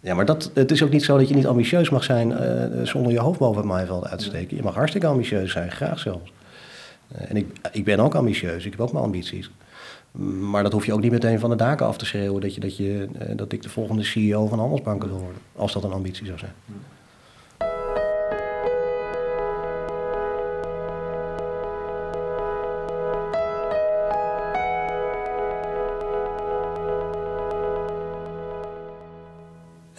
Ja, 0.00 0.14
maar 0.14 0.24
dat, 0.24 0.50
het 0.54 0.70
is 0.70 0.82
ook 0.82 0.90
niet 0.90 1.04
zo 1.04 1.18
dat 1.18 1.28
je 1.28 1.34
niet 1.34 1.46
ambitieus 1.46 1.90
mag 1.90 2.04
zijn 2.04 2.30
uh, 2.30 2.86
zonder 2.86 3.12
je 3.12 3.20
hoofd 3.20 3.38
boven 3.38 3.56
het 3.56 3.70
maaiveld 3.70 4.06
uit 4.06 4.18
te 4.18 4.24
steken. 4.24 4.56
Je 4.56 4.62
mag 4.62 4.74
hartstikke 4.74 5.06
ambitieus 5.06 5.52
zijn, 5.52 5.70
graag 5.70 5.98
zelfs. 5.98 6.32
Uh, 7.12 7.30
en 7.30 7.36
ik, 7.36 7.46
ik 7.72 7.84
ben 7.84 8.00
ook 8.00 8.14
ambitieus, 8.14 8.64
ik 8.64 8.70
heb 8.70 8.80
ook 8.80 8.92
mijn 8.92 9.04
ambities. 9.04 9.50
Maar 10.50 10.62
dat 10.62 10.72
hoef 10.72 10.86
je 10.86 10.92
ook 10.92 11.00
niet 11.00 11.12
meteen 11.12 11.38
van 11.38 11.50
de 11.50 11.56
daken 11.56 11.86
af 11.86 11.98
te 11.98 12.06
schreeuwen 12.06 12.40
dat, 12.40 12.54
je, 12.54 12.60
dat, 12.60 12.76
je, 12.76 13.08
dat 13.36 13.52
ik 13.52 13.62
de 13.62 13.68
volgende 13.68 14.02
CEO 14.02 14.46
van 14.46 14.58
handelsbanken 14.58 15.08
wil 15.08 15.18
worden. 15.18 15.42
Als 15.56 15.72
dat 15.72 15.84
een 15.84 15.92
ambitie 15.92 16.26
zou 16.26 16.38
zijn. 16.38 16.52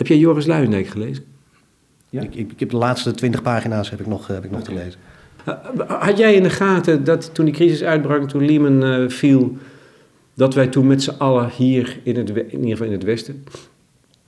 Jij 0.09 0.17
Joris 0.17 0.45
Luijendijk 0.45 0.87
gelezen? 0.87 1.23
Ja? 2.09 2.21
Ik, 2.21 2.35
ik, 2.35 2.51
ik 2.51 2.59
heb 2.59 2.69
de 2.69 2.77
laatste 2.77 3.11
twintig 3.11 3.41
pagina's 3.41 3.89
heb 3.89 3.99
ik 3.99 4.07
nog, 4.07 4.27
heb 4.27 4.45
ik 4.45 4.51
nog 4.51 4.63
te 4.63 4.73
lezen. 4.73 4.99
Had 5.87 6.17
jij 6.17 6.35
in 6.35 6.43
de 6.43 6.49
gaten 6.49 7.03
dat 7.03 7.33
toen 7.33 7.45
die 7.45 7.53
crisis 7.53 7.83
uitbrak, 7.83 8.29
toen 8.29 8.45
Lehman 8.45 8.83
eh, 8.83 9.09
viel, 9.09 9.57
dat 10.33 10.53
wij 10.53 10.67
toen 10.67 10.87
met 10.87 11.03
z'n 11.03 11.15
allen 11.17 11.49
hier, 11.49 11.99
in, 12.03 12.15
het, 12.15 12.29
in 12.29 12.51
ieder 12.51 12.69
geval 12.69 12.85
in 12.85 12.91
het 12.91 13.03
Westen, 13.03 13.43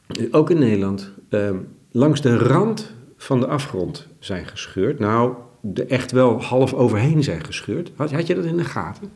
eh, 0.08 0.26
ook 0.32 0.50
in 0.50 0.60
Nederland, 0.60 1.12
eh, 1.30 1.50
langs 1.92 2.22
de 2.22 2.38
rand 2.38 2.94
van 3.18 3.40
de 3.40 3.48
afgrond 3.48 4.08
zijn 4.20 4.48
gescheurd? 4.48 5.00
Nou, 5.00 5.34
er 5.74 5.88
echt 5.88 6.12
wel 6.12 6.42
half 6.42 6.74
overheen 6.74 7.24
zijn 7.24 7.46
gescheurd. 7.46 7.92
Had, 7.96 8.12
had 8.12 8.28
je 8.28 8.36
dat 8.36 8.46
in 8.46 8.58
de 8.58 8.66
gaten? 8.66 9.10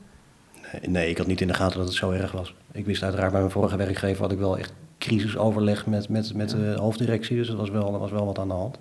Nee, 0.71 0.89
nee, 0.89 1.09
ik 1.09 1.17
had 1.17 1.27
niet 1.27 1.41
in 1.41 1.47
de 1.47 1.53
gaten 1.53 1.77
dat 1.77 1.87
het 1.87 1.95
zo 1.95 2.11
erg 2.11 2.31
was. 2.31 2.55
Ik 2.71 2.85
wist 2.85 3.03
uiteraard 3.03 3.31
bij 3.31 3.39
mijn 3.39 3.51
vorige 3.51 3.77
werkgever 3.77 4.21
had 4.21 4.31
ik 4.31 4.37
wel 4.37 4.57
echt 4.57 4.73
crisisoverleg 4.97 5.85
met, 5.87 6.09
met, 6.09 6.33
met 6.33 6.49
de 6.49 6.75
hoofddirectie. 6.79 7.37
Dus 7.37 7.49
er 7.49 7.55
was 7.55 7.69
wel, 7.69 7.93
er 7.93 7.99
was 7.99 8.11
wel 8.11 8.25
wat 8.25 8.39
aan 8.39 8.47
de 8.47 8.53
hand. 8.53 8.77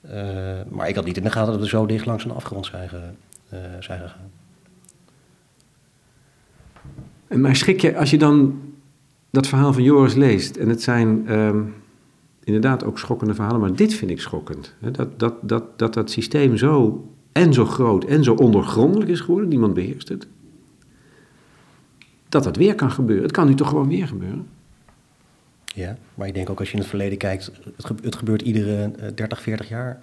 Eh, 0.00 0.14
maar 0.68 0.88
ik 0.88 0.94
had 0.94 1.04
niet 1.04 1.16
in 1.16 1.22
de 1.22 1.30
gaten 1.30 1.52
dat 1.52 1.60
we 1.60 1.68
zo 1.68 1.86
dicht 1.86 2.06
langs 2.06 2.24
een 2.24 2.30
afgrond 2.30 2.66
zijn, 2.66 2.88
ge- 2.88 3.10
eh, 3.48 3.58
zijn 3.80 4.00
gegaan. 4.00 4.30
En 7.28 7.40
Maar 7.40 7.56
schrik 7.56 7.80
je, 7.80 7.96
als 7.96 8.10
je 8.10 8.18
dan 8.18 8.60
dat 9.30 9.46
verhaal 9.46 9.72
van 9.72 9.82
Joris 9.82 10.14
leest, 10.14 10.56
en 10.56 10.68
het 10.68 10.82
zijn 10.82 11.28
ehm, 11.28 11.62
inderdaad 12.44 12.84
ook 12.84 12.98
schokkende 12.98 13.34
verhalen, 13.34 13.60
maar 13.60 13.74
dit 13.76 13.94
vind 13.94 14.10
ik 14.10 14.20
schokkend. 14.20 14.74
Hè, 14.80 14.90
Dat, 14.90 15.18
dat, 15.18 15.34
dat, 15.42 15.78
dat 15.78 15.94
dat 15.94 16.10
systeem 16.10 16.56
zo 16.56 17.04
en 17.32 17.52
zo 17.54 17.64
groot 17.64 18.04
en 18.04 18.24
zo 18.24 18.34
ondergrondelijk 18.34 19.10
is 19.10 19.20
geworden, 19.20 19.48
niemand 19.48 19.74
beheerst 19.74 20.08
het. 20.08 20.26
Dat 22.28 22.44
dat 22.44 22.56
weer 22.56 22.74
kan 22.74 22.90
gebeuren. 22.90 23.24
Het 23.24 23.32
kan 23.32 23.46
nu 23.46 23.54
toch 23.54 23.68
gewoon 23.68 23.88
weer 23.88 24.06
gebeuren? 24.08 24.46
Ja, 25.76 25.96
maar 26.14 26.26
ik 26.26 26.34
denk 26.34 26.50
ook 26.50 26.58
als 26.58 26.68
je 26.68 26.74
in 26.74 26.80
het 26.80 26.88
verleden 26.88 27.18
kijkt, 27.18 27.50
het, 27.76 27.86
ge- 27.86 27.94
het 28.02 28.16
gebeurt 28.16 28.42
iedere 28.42 28.90
eh, 29.00 29.08
30, 29.14 29.40
40 29.42 29.68
jaar. 29.68 29.98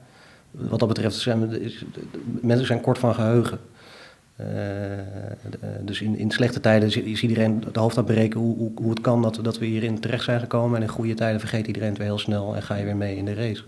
Wat 0.52 0.80
dat 0.80 0.88
betreft 0.88 1.16
zijn 1.16 1.48
we- 1.50 1.60
is, 1.62 1.84
mensen 2.42 2.66
zijn 2.68 2.82
kort 2.82 2.98
van 2.98 3.14
geheugen. 3.16 3.60
Eh, 4.36 4.98
eh, 5.00 5.04
dus 5.82 6.02
in, 6.02 6.18
in 6.18 6.32
slechte 6.32 6.60
tijden 6.60 6.88
is, 7.06 7.22
iedereen 7.22 7.64
de 7.72 7.80
hoofd 7.80 7.98
aan 7.98 8.04
het 8.04 8.14
breken 8.14 8.40
hoe, 8.40 8.58
hoe, 8.58 8.72
hoe 8.76 8.90
het 8.90 9.02
kan 9.02 9.22
dat, 9.22 9.40
dat 9.42 9.58
we 9.60 9.66
hierin 9.66 10.00
terecht 10.00 10.24
zijn 10.24 10.40
gekomen. 10.40 10.76
En 10.78 10.82
in 10.82 10.88
goede 10.90 11.14
tijden 11.14 11.40
vergeet 11.40 11.68
iedereen 11.68 11.90
het 11.90 11.98
weer 11.98 12.08
heel 12.08 12.18
snel 12.18 12.56
en 12.56 12.64
ga 12.64 12.76
je 12.76 12.84
weer 12.86 12.96
mee 12.98 13.16
in 13.18 13.26
de 13.26 13.34
race. 13.34 13.64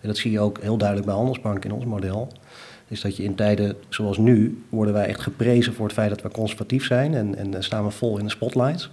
En 0.00 0.08
dat 0.08 0.16
zie 0.16 0.30
je 0.30 0.40
ook 0.40 0.60
heel 0.60 0.76
duidelijk 0.76 1.06
bij 1.08 1.16
Handelsbank 1.16 1.64
in 1.64 1.72
ons 1.72 1.84
model. 1.84 2.32
Is 2.88 3.00
dat 3.00 3.16
je 3.16 3.22
in 3.22 3.34
tijden 3.34 3.76
zoals 3.88 4.18
nu 4.18 4.64
worden 4.68 4.94
wij 4.94 5.06
echt 5.06 5.20
geprezen 5.20 5.74
voor 5.74 5.84
het 5.86 5.94
feit 5.94 6.10
dat 6.10 6.22
we 6.22 6.28
conservatief 6.30 6.84
zijn 6.86 7.14
en, 7.14 7.34
en 7.36 7.54
eh, 7.54 7.60
staan 7.62 7.84
we 7.84 7.90
vol 7.90 8.18
in 8.18 8.24
de 8.24 8.30
spotlights. 8.30 8.90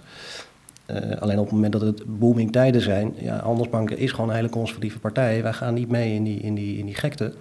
Eh, 0.90 1.20
alleen 1.20 1.38
op 1.38 1.44
het 1.44 1.54
moment 1.54 1.72
dat 1.72 1.80
het 1.80 2.18
booming 2.18 2.52
tijden 2.52 2.80
zijn, 2.80 3.14
ja, 3.18 3.40
Handelsbanken 3.42 3.98
is 3.98 4.10
gewoon 4.10 4.30
een 4.30 4.36
hele 4.36 4.48
conservatieve 4.48 4.98
partij. 4.98 5.42
Wij 5.42 5.52
gaan 5.52 5.74
niet 5.74 5.88
mee 5.88 6.14
in 6.14 6.24
die, 6.24 6.40
in 6.40 6.54
die, 6.54 6.78
in 6.78 6.86
die 6.86 6.94
gekte. 6.94 7.32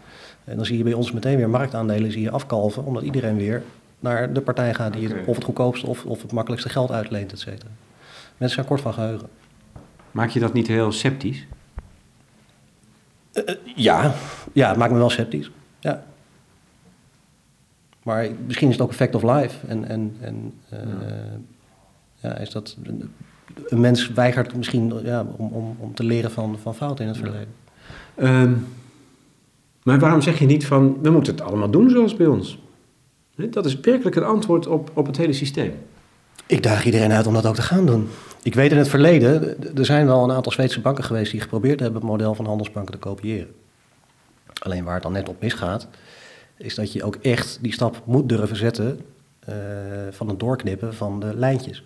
En 0.44 0.56
dan 0.56 0.65
zie 0.65 0.77
je 0.77 0.84
bij 0.84 0.94
ons 0.94 1.12
meteen 1.12 1.38
weer 1.38 1.50
marktaandelen 1.50 2.12
zie 2.12 2.22
je 2.22 2.32
afkalven, 2.32 2.86
omdat 2.86 3.03
iedereen 3.03 3.38
weer 3.38 3.63
naar 4.00 4.34
de 4.34 4.41
partij 4.41 4.74
gaat 4.74 4.94
die 4.94 5.08
het, 5.08 5.27
of 5.27 5.36
het 5.36 5.44
goedkoopste 5.44 5.88
of, 5.88 6.06
of 6.06 6.22
het 6.22 6.32
makkelijkste 6.32 6.70
geld 6.70 6.91
uitleent, 6.91 7.32
et 7.32 7.39
cetera. 7.39 7.72
Mensen 8.38 8.56
zijn 8.58 8.65
kort 8.65 8.82
van 8.82 8.94
geheugen. 8.94 9.27
Maak 10.12 10.29
je 10.29 10.39
dat 10.39 10.53
niet 10.53 10.68
heel 10.68 10.91
sceptisch? 10.91 11.46
Ja, 13.75 14.13
ja, 14.53 14.70
het 14.70 14.77
maakt 14.77 14.91
me 14.91 14.98
wel 14.98 15.10
sceptisch. 15.10 15.51
Ja. 15.79 16.03
Maar 18.04 18.28
misschien 18.45 18.67
is 18.67 18.73
het 18.73 18.84
ook 18.84 18.91
effect 18.91 19.15
of 19.15 19.23
life. 19.23 19.67
En, 19.67 19.86
en, 19.86 20.15
en 20.21 20.54
eh, 20.69 20.80
ja. 22.15 22.38
is 22.38 22.50
dat. 22.52 22.78
Een 23.67 23.79
mens 23.79 24.09
weigert 24.09 24.55
misschien 24.55 24.93
ja, 25.03 25.25
om, 25.38 25.51
om, 25.51 25.75
om 25.79 25.93
te 25.93 26.03
leren 26.03 26.31
van, 26.31 26.57
van 26.62 26.75
fouten 26.75 27.05
in 27.05 27.12
het 27.12 27.19
verleden. 27.19 27.53
Ehm, 28.15 28.53
maar 29.83 29.99
waarom 29.99 30.21
zeg 30.21 30.39
je 30.39 30.45
niet 30.45 30.65
van, 30.65 30.97
we 31.01 31.09
moeten 31.09 31.33
het 31.33 31.43
allemaal 31.43 31.69
doen 31.69 31.89
zoals 31.89 32.15
bij 32.15 32.27
ons? 32.27 32.59
Dat 33.35 33.65
is 33.65 33.79
werkelijk 33.79 34.15
een 34.15 34.23
antwoord 34.23 34.67
op, 34.67 34.91
op 34.93 35.05
het 35.05 35.17
hele 35.17 35.33
systeem. 35.33 35.73
Ik 36.45 36.63
daag 36.63 36.85
iedereen 36.85 37.12
uit 37.12 37.27
om 37.27 37.33
dat 37.33 37.45
ook 37.45 37.55
te 37.55 37.62
gaan 37.62 37.85
doen. 37.85 38.07
Ik 38.43 38.55
weet 38.55 38.71
in 38.71 38.77
het 38.77 38.88
verleden, 38.88 39.55
er 39.77 39.85
zijn 39.85 40.05
wel 40.05 40.23
een 40.23 40.31
aantal 40.31 40.51
Zweedse 40.51 40.81
banken 40.81 41.03
geweest 41.03 41.31
die 41.31 41.41
geprobeerd 41.41 41.79
hebben 41.79 42.01
het 42.01 42.09
model 42.09 42.35
van 42.35 42.45
handelsbanken 42.45 42.93
te 42.93 42.99
kopiëren. 42.99 43.55
Alleen 44.59 44.83
waar 44.83 44.93
het 44.93 45.03
dan 45.03 45.12
net 45.12 45.29
op 45.29 45.41
misgaat, 45.41 45.88
is 46.57 46.75
dat 46.75 46.93
je 46.93 47.03
ook 47.03 47.15
echt 47.15 47.59
die 47.62 47.73
stap 47.73 48.01
moet 48.05 48.29
durven 48.29 48.55
zetten 48.55 48.99
eh, 49.39 49.55
van 50.12 50.27
het 50.27 50.39
doorknippen 50.39 50.93
van 50.93 51.19
de 51.19 51.35
lijntjes. 51.35 51.83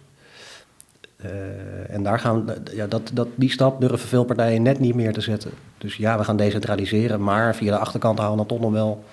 Eh, 1.23 1.95
en 1.95 2.03
daar 2.03 2.19
gaan 2.19 2.45
ja, 2.71 2.87
dat, 2.87 3.11
dat, 3.13 3.27
die 3.35 3.51
stap 3.51 3.81
durven 3.81 4.07
veel 4.07 4.23
partijen 4.23 4.61
net 4.61 4.79
niet 4.79 4.95
meer 4.95 5.13
te 5.13 5.21
zetten. 5.21 5.51
Dus 5.77 5.95
ja, 5.95 6.17
we 6.17 6.23
gaan 6.23 6.37
decentraliseren, 6.37 7.23
maar 7.23 7.55
via 7.55 7.71
de 7.71 7.77
achterkant 7.77 8.19
houden 8.19 8.39
we 8.39 8.47
dan 8.47 8.57
toch 8.57 8.65
nog 8.65 8.75
wel 8.75 9.03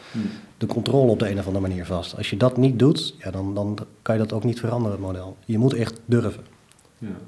de 0.59 0.67
controle 0.67 1.11
op 1.11 1.19
de 1.19 1.31
een 1.31 1.39
of 1.39 1.47
andere 1.47 1.69
manier 1.69 1.87
vast. 1.87 2.17
Als 2.17 2.31
je 2.31 2.37
dat 2.37 2.57
niet 2.57 2.79
doet, 2.79 3.15
ja, 3.19 3.31
dan, 3.31 3.55
dan 3.55 3.79
kan 4.03 4.15
je 4.15 4.21
dat 4.21 4.33
ook 4.33 4.45
niet 4.45 4.61
veranderen, 4.61 4.93
het 4.97 5.07
model. 5.07 5.37
Je 5.45 5.59
moet 5.59 5.75
echt 5.75 6.01
durven. 6.05 6.45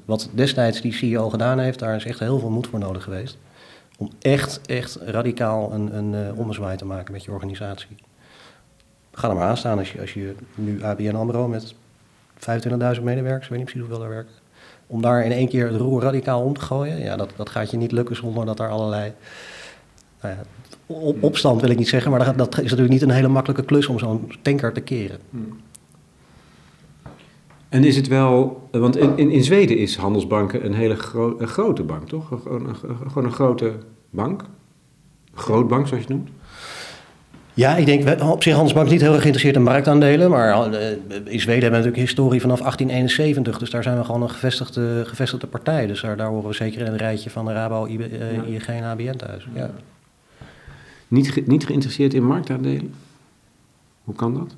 Wat 0.05 0.31
destijds 0.33 0.81
die 0.81 0.93
CEO 0.93 1.31
gedaan 1.31 1.59
heeft, 1.59 1.79
daar 1.79 1.97
is 1.97 2.05
echt 2.05 2.19
heel 2.19 2.39
veel 2.39 2.51
moed 2.51 2.67
voor 2.67 2.79
nodig 2.79 3.03
geweest. 3.03 3.39
Om 3.99 4.11
echt, 4.21 4.61
echt 4.67 4.97
radicaal 4.97 5.73
een, 5.73 5.97
een 5.97 6.15
eh, 6.15 6.39
ommezwaai 6.39 6.77
te 6.77 6.85
maken 6.85 7.13
met 7.13 7.25
je 7.25 7.31
organisatie. 7.31 7.97
Ga 9.13 9.29
er 9.29 9.35
maar 9.35 9.49
aan 9.49 9.57
staan 9.57 9.79
als 9.79 9.93
je, 9.93 10.01
als 10.01 10.13
je 10.15 10.35
nu 10.55 10.83
ABN 10.83 11.15
AMRO 11.15 11.49
met 11.49 11.75
25.000 12.35 13.03
medewerkers, 13.03 13.45
ik 13.45 13.51
weet 13.51 13.59
niet 13.59 13.65
precies 13.65 13.81
hoeveel 13.81 13.99
daar 13.99 14.09
werken. 14.09 14.35
Om 14.93 15.03
daar 15.03 15.25
in 15.25 15.33
één 15.33 15.49
keer 15.49 15.67
het 15.67 15.77
roer 15.81 16.03
radicaal 16.03 16.43
om 16.43 16.55
te 16.55 16.61
gooien, 16.61 16.99
ja, 16.99 17.17
dat, 17.17 17.33
dat 17.37 17.49
gaat 17.49 17.71
je 17.71 17.77
niet 17.77 17.93
lukken 17.93 18.17
zonder 18.17 18.47
dat 18.47 18.61
er 18.61 18.69
allerlei... 18.69 19.13
Nou 20.23 20.35
ja, 20.35 20.43
op- 20.87 21.23
opstand 21.23 21.61
wil 21.61 21.71
ik 21.71 21.79
niet 21.79 21.89
zeggen, 21.89 22.11
maar 22.11 22.25
dat, 22.25 22.39
dat 22.39 22.55
is 22.55 22.63
natuurlijk 22.63 22.91
niet 22.91 23.03
een 23.03 23.11
hele 23.11 23.29
makkelijke 23.29 23.65
klus 23.65 23.87
om 23.87 23.99
zo'n 23.99 24.33
tanker 24.43 24.73
te 24.73 24.81
keren. 24.81 25.19
En 27.69 27.85
is 27.85 27.97
het 27.97 28.09
wel, 28.09 28.69
want 28.71 28.97
in, 28.97 29.17
in, 29.17 29.31
in 29.31 29.45
Zweden 29.45 29.79
is 29.79 29.97
Handelsbanken 29.97 30.65
een 30.65 30.75
hele 30.75 30.97
gro- 30.97 31.37
een 31.39 31.49
grote 31.49 31.83
bank, 31.83 32.09
toch? 32.09 32.29
Gewoon 32.29 32.67
een, 32.67 32.77
gewoon 33.09 33.25
een 33.25 33.33
grote 33.33 33.73
bank. 34.11 34.43
Grootbank, 35.35 35.87
zoals 35.87 36.05
je 36.05 36.13
het 36.13 36.19
noemt. 36.19 36.31
Ja, 37.55 37.77
ik 37.77 37.87
denk 37.87 38.23
op 38.23 38.43
zich 38.43 38.53
Handelsbank 38.53 38.87
is 38.87 38.93
niet 38.93 39.01
heel 39.01 39.11
erg 39.13 39.21
geïnteresseerd 39.21 39.57
in 39.57 39.63
marktaandelen. 39.63 40.31
Maar 40.31 40.73
eh, 40.73 40.91
in 41.25 41.41
Zweden 41.41 41.63
hebben 41.63 41.63
we 41.63 41.69
natuurlijk 41.71 41.97
historie 41.97 42.41
vanaf 42.41 42.59
1871. 42.59 43.59
Dus 43.59 43.71
daar 43.71 43.83
zijn 43.83 43.99
we 43.99 44.05
gewoon 44.05 44.23
een 44.23 44.31
gevestigde, 44.31 45.03
gevestigde 45.07 45.47
partij. 45.47 45.87
Dus 45.87 46.01
daar, 46.01 46.17
daar 46.17 46.27
horen 46.29 46.49
we 46.49 46.55
zeker 46.55 46.81
in 46.81 46.93
het 46.93 47.01
rijtje 47.01 47.31
van 47.31 47.45
de 47.45 47.53
Rabo, 47.53 47.85
IB, 47.87 48.01
eh, 48.01 48.35
Ja. 48.35 48.43
ING 48.43 48.63
en 48.67 48.83
ABN 48.85 49.17
thuis. 49.17 49.47
Ja. 49.55 49.71
Niet, 51.09 51.33
ge- 51.33 51.43
niet 51.47 51.67
geïnteresseerd 51.67 52.15
in 52.15 52.25
marktaandelen? 52.27 52.95
Hoe 54.05 54.15
kan 54.15 54.35
dat? 54.35 54.55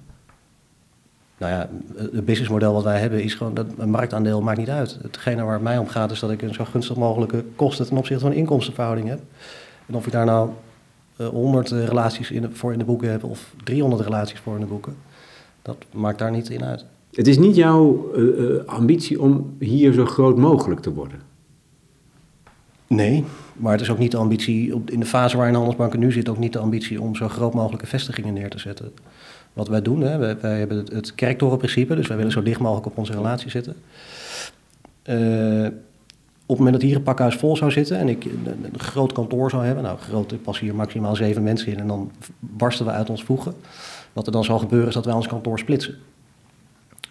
Nou 1.38 1.52
ja, 1.52 1.68
het 2.12 2.24
businessmodel 2.24 2.72
wat 2.72 2.82
wij 2.84 3.00
hebben 3.00 3.22
is 3.22 3.34
gewoon 3.34 3.54
dat 3.54 3.66
een 3.78 3.90
marktaandeel 3.90 4.40
maakt 4.42 4.58
niet 4.58 4.68
uit. 4.70 4.98
Hetgene 5.02 5.42
waar 5.44 5.52
het 5.54 5.62
mij 5.62 5.78
om 5.78 5.88
gaat 5.88 6.10
is 6.10 6.20
dat 6.20 6.30
ik 6.30 6.42
een 6.42 6.54
zo 6.54 6.64
gunstig 6.64 6.96
mogelijke 6.96 7.44
kosten 7.56 7.86
ten 7.86 7.96
opzichte 7.96 8.24
van 8.24 8.32
inkomstenverhouding 8.32 9.08
heb. 9.08 9.20
En 9.86 9.94
of 9.94 10.06
ik 10.06 10.12
daar 10.12 10.24
nou 10.24 10.50
100 11.16 11.70
eh, 11.72 11.84
relaties 11.86 12.30
in 12.30 12.42
de- 12.42 12.50
voor 12.52 12.72
in 12.72 12.78
de 12.78 12.84
boeken 12.84 13.10
heb 13.10 13.24
of 13.24 13.54
300 13.64 14.02
relaties 14.02 14.38
voor 14.40 14.54
in 14.54 14.60
de 14.60 14.66
boeken, 14.66 14.94
dat 15.62 15.76
maakt 15.92 16.18
daar 16.18 16.30
niet 16.30 16.48
in 16.48 16.64
uit. 16.64 16.84
Het 17.12 17.26
is 17.28 17.38
niet 17.38 17.56
jouw 17.56 18.12
eh, 18.14 18.22
eh, 18.56 18.64
ambitie 18.66 19.20
om 19.20 19.54
hier 19.58 19.92
zo 19.92 20.04
groot 20.06 20.36
mogelijk 20.38 20.80
te 20.80 20.92
worden. 20.94 21.18
Nee, 22.86 23.24
maar 23.52 23.72
het 23.72 23.80
is 23.80 23.90
ook 23.90 23.98
niet 23.98 24.10
de 24.10 24.16
ambitie, 24.16 24.82
in 24.86 25.00
de 25.00 25.06
fase 25.06 25.36
waarin 25.36 25.54
handelsbanken 25.54 25.98
nu 25.98 26.12
zitten, 26.12 26.32
ook 26.32 26.38
niet 26.38 26.52
de 26.52 26.58
ambitie 26.58 27.00
om 27.00 27.14
zo 27.16 27.28
groot 27.28 27.54
mogelijke 27.54 27.86
vestigingen 27.86 28.34
neer 28.34 28.50
te 28.50 28.58
zetten. 28.58 28.92
Wat 29.52 29.68
wij 29.68 29.82
doen, 29.82 30.00
hè, 30.00 30.18
wij, 30.18 30.36
wij 30.40 30.58
hebben 30.58 30.76
het, 30.76 30.92
het 30.92 31.14
kerktorenprincipe, 31.14 31.94
dus 31.94 32.06
wij 32.06 32.16
willen 32.16 32.32
zo 32.32 32.42
dicht 32.42 32.60
mogelijk 32.60 32.86
op 32.86 32.98
onze 32.98 33.12
relatie 33.12 33.50
zitten. 33.50 33.74
Eh, 35.02 35.66
op 36.46 36.56
het 36.56 36.58
moment 36.58 36.74
dat 36.74 36.82
hier 36.82 36.96
een 36.96 37.02
pakhuis 37.02 37.34
vol 37.34 37.56
zou 37.56 37.70
zitten 37.70 37.98
en 37.98 38.08
ik 38.08 38.24
een, 38.24 38.46
een 38.72 38.78
groot 38.78 39.12
kantoor 39.12 39.50
zou 39.50 39.64
hebben, 39.64 39.84
nou 39.84 39.98
groot, 39.98 40.30
er 40.30 40.38
passen 40.38 40.64
hier 40.64 40.74
maximaal 40.74 41.16
zeven 41.16 41.42
mensen 41.42 41.72
in 41.72 41.78
en 41.78 41.86
dan 41.86 42.10
barsten 42.38 42.86
we 42.86 42.92
uit 42.92 43.10
ons 43.10 43.24
voegen. 43.24 43.54
Wat 44.12 44.26
er 44.26 44.32
dan 44.32 44.44
zal 44.44 44.58
gebeuren 44.58 44.88
is 44.88 44.94
dat 44.94 45.04
wij 45.04 45.14
ons 45.14 45.26
kantoor 45.26 45.58
splitsen. 45.58 45.94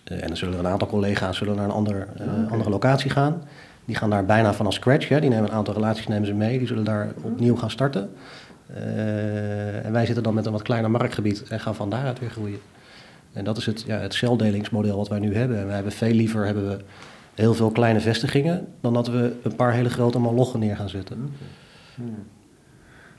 Eh, 0.03 0.21
en 0.21 0.27
dan 0.27 0.37
zullen 0.37 0.53
er 0.53 0.59
een 0.59 0.71
aantal 0.71 0.87
collega's 0.87 1.37
zullen 1.37 1.55
naar 1.55 1.65
een 1.65 1.71
ander, 1.71 2.07
eh, 2.17 2.51
andere 2.51 2.69
locatie 2.69 3.09
gaan. 3.09 3.41
Die 3.85 3.95
gaan 3.95 4.09
daar 4.09 4.25
bijna 4.25 4.53
vanaf 4.53 4.73
scratch. 4.73 5.07
Ja. 5.07 5.19
Die 5.19 5.29
nemen 5.29 5.49
een 5.49 5.55
aantal 5.55 5.73
relaties 5.73 6.07
nemen 6.07 6.27
ze 6.27 6.33
mee. 6.33 6.57
Die 6.57 6.67
zullen 6.67 6.83
daar 6.83 7.13
opnieuw 7.21 7.55
gaan 7.55 7.71
starten. 7.71 8.09
Eh, 8.73 9.85
en 9.85 9.91
wij 9.91 10.05
zitten 10.05 10.23
dan 10.23 10.33
met 10.33 10.45
een 10.45 10.51
wat 10.51 10.61
kleiner 10.61 10.91
marktgebied 10.91 11.43
en 11.49 11.59
gaan 11.59 11.75
van 11.75 11.89
daaruit 11.89 12.19
weer 12.19 12.29
groeien. 12.29 12.59
En 13.33 13.43
dat 13.43 13.57
is 13.57 13.65
het, 13.65 13.83
ja, 13.87 13.97
het 13.97 14.13
celdelingsmodel 14.13 14.97
wat 14.97 15.07
wij 15.07 15.19
nu 15.19 15.35
hebben. 15.35 15.57
En 15.57 15.65
wij 15.65 15.75
hebben 15.75 15.93
veel 15.93 16.13
liever 16.13 16.45
hebben 16.45 16.69
we 16.69 16.77
heel 17.33 17.53
veel 17.53 17.71
kleine 17.71 17.99
vestigingen... 17.99 18.67
dan 18.81 18.93
dat 18.93 19.07
we 19.07 19.33
een 19.43 19.55
paar 19.55 19.73
hele 19.73 19.89
grote 19.89 20.19
molochen 20.19 20.59
neer 20.59 20.75
gaan 20.75 20.89
zetten. 20.89 21.29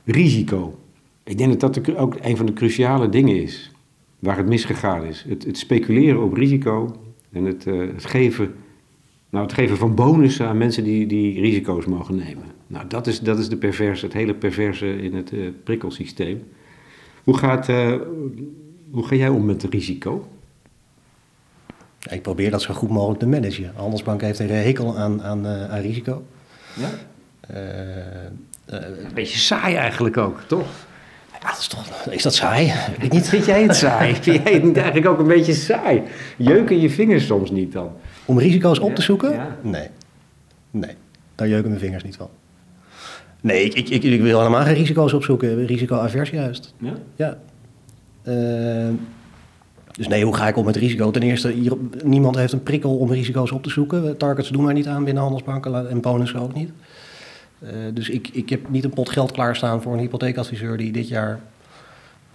Risico. 0.04 0.78
Ik 1.22 1.38
denk 1.38 1.60
dat 1.60 1.74
dat 1.74 1.96
ook 1.96 2.16
een 2.22 2.36
van 2.36 2.46
de 2.46 2.52
cruciale 2.52 3.08
dingen 3.08 3.42
is 3.42 3.70
waar 4.18 4.36
het 4.36 4.46
misgegaan 4.46 5.04
is. 5.04 5.24
Het, 5.28 5.44
het 5.44 5.58
speculeren 5.58 6.22
op 6.22 6.32
risico 6.32 6.96
en 7.32 7.44
het, 7.44 7.66
eh, 7.66 7.78
het 7.78 8.04
geven 8.04 8.54
Nou, 9.30 9.46
het 9.46 9.54
geven 9.54 9.76
van 9.76 9.94
bonussen 9.94 10.46
aan 10.46 10.58
mensen 10.58 10.84
die, 10.84 11.06
die 11.06 11.40
risico's 11.40 11.84
mogen 11.84 12.16
nemen. 12.16 12.44
Nou, 12.66 12.86
dat 12.88 13.06
is, 13.06 13.20
dat 13.20 13.38
is 13.38 13.48
de 13.48 13.56
perverse, 13.56 14.04
het 14.04 14.14
hele 14.14 14.34
perverse 14.34 15.02
in 15.02 15.14
het 15.14 15.32
uh, 15.32 15.48
prikkelsysteem. 15.64 16.42
Hoe, 17.24 17.36
gaat, 17.36 17.68
uh, 17.68 17.96
hoe 18.90 19.06
ga 19.06 19.14
jij 19.14 19.28
om 19.28 19.44
met 19.44 19.62
risico? 19.62 20.28
Ik 22.10 22.22
probeer 22.22 22.50
dat 22.50 22.62
zo 22.62 22.74
goed 22.74 22.90
mogelijk 22.90 23.20
te 23.20 23.26
managen. 23.26 23.72
Handelsbank 23.74 24.20
heeft 24.20 24.38
een 24.38 24.50
hekel 24.50 24.98
aan, 24.98 25.22
aan, 25.22 25.46
uh, 25.46 25.70
aan 25.70 25.80
risico. 25.80 26.22
Ja? 26.74 26.88
een 28.66 29.14
beetje 29.14 29.38
saai 29.38 29.74
eigenlijk 29.74 30.16
ook, 30.16 30.40
toch? 30.46 30.66
Ja, 31.32 31.48
dat 31.48 31.58
is, 31.58 31.66
toch, 31.66 32.06
is 32.10 32.22
dat 32.22 32.34
saai? 32.34 32.72
Ik 32.98 33.12
niet. 33.12 33.28
Vind 33.28 33.44
jij 33.44 33.62
het 33.62 33.76
saai? 33.76 34.14
Vind 34.22 34.42
jij 34.42 34.52
het 34.52 34.62
niet 34.62 34.76
eigenlijk 34.76 35.06
ook 35.06 35.18
een 35.18 35.26
beetje 35.26 35.54
saai? 35.54 36.02
Jeuken 36.36 36.80
je 36.80 36.90
vingers 36.90 37.26
soms 37.26 37.50
niet 37.50 37.72
dan? 37.72 37.92
Om 38.24 38.38
risico's 38.38 38.78
op 38.78 38.94
te 38.94 39.02
zoeken? 39.02 39.32
Ja. 39.32 39.56
Nee. 39.60 39.88
Nee, 40.70 40.94
daar 41.34 41.48
jeuken 41.48 41.68
mijn 41.68 41.80
vingers 41.80 42.02
niet 42.02 42.16
van. 42.16 42.28
Nee, 43.40 43.64
ik, 43.64 43.74
ik, 43.74 43.88
ik, 43.88 44.02
ik 44.02 44.20
wil 44.20 44.38
helemaal 44.38 44.64
geen 44.64 44.74
risico's 44.74 45.12
opzoeken. 45.12 45.66
Risico-avers 45.66 46.30
juist. 46.30 46.74
Ja? 46.78 46.92
Ja. 47.16 47.38
Uh, 48.28 48.88
dus 49.96 50.08
nee, 50.08 50.24
hoe 50.24 50.36
ga 50.36 50.48
ik 50.48 50.56
om 50.56 50.64
met 50.64 50.76
risico? 50.76 51.10
Ten 51.10 51.22
eerste, 51.22 51.50
hier, 51.50 51.76
niemand 52.04 52.36
heeft 52.36 52.52
een 52.52 52.62
prikkel 52.62 52.96
om 52.96 53.12
risico's 53.12 53.50
op 53.50 53.62
te 53.62 53.70
zoeken. 53.70 54.16
Targets 54.16 54.48
doen 54.48 54.64
wij 54.64 54.74
niet 54.74 54.86
aan 54.86 55.04
binnen 55.04 55.22
handelsbanken 55.22 55.90
en 55.90 56.00
bonussen 56.00 56.40
ook 56.40 56.54
niet. 56.54 56.70
Uh, 57.62 57.70
dus 57.92 58.08
ik, 58.08 58.28
ik 58.32 58.48
heb 58.48 58.68
niet 58.68 58.84
een 58.84 58.90
pot 58.90 59.10
geld 59.10 59.32
klaarstaan 59.32 59.82
voor 59.82 59.92
een 59.92 59.98
hypotheekadviseur 59.98 60.76
die 60.76 60.92
dit 60.92 61.08
jaar 61.08 61.40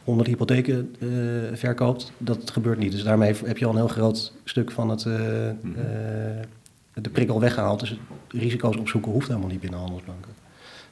100 0.04 0.28
hypotheken 0.28 0.96
uh, 1.00 1.10
verkoopt. 1.54 2.12
Dat 2.18 2.52
gebeurt 2.52 2.80
niet. 2.80 2.92
Dus 2.92 3.04
daarmee 3.04 3.36
heb 3.46 3.58
je 3.58 3.66
al 3.66 3.72
een 3.72 3.78
heel 3.78 3.88
groot 3.88 4.34
stuk 4.44 4.72
van 4.72 4.90
het, 4.90 5.06
uh, 5.06 5.16
mm 5.62 5.76
de 7.02 7.10
prikkel 7.10 7.40
weggehaald. 7.40 7.80
Dus 7.80 7.98
risico's 8.28 8.78
opzoeken 8.78 9.12
hoeft 9.12 9.28
helemaal 9.28 9.50
niet 9.50 9.60
binnen 9.60 9.80
handelsbanken. 9.80 10.32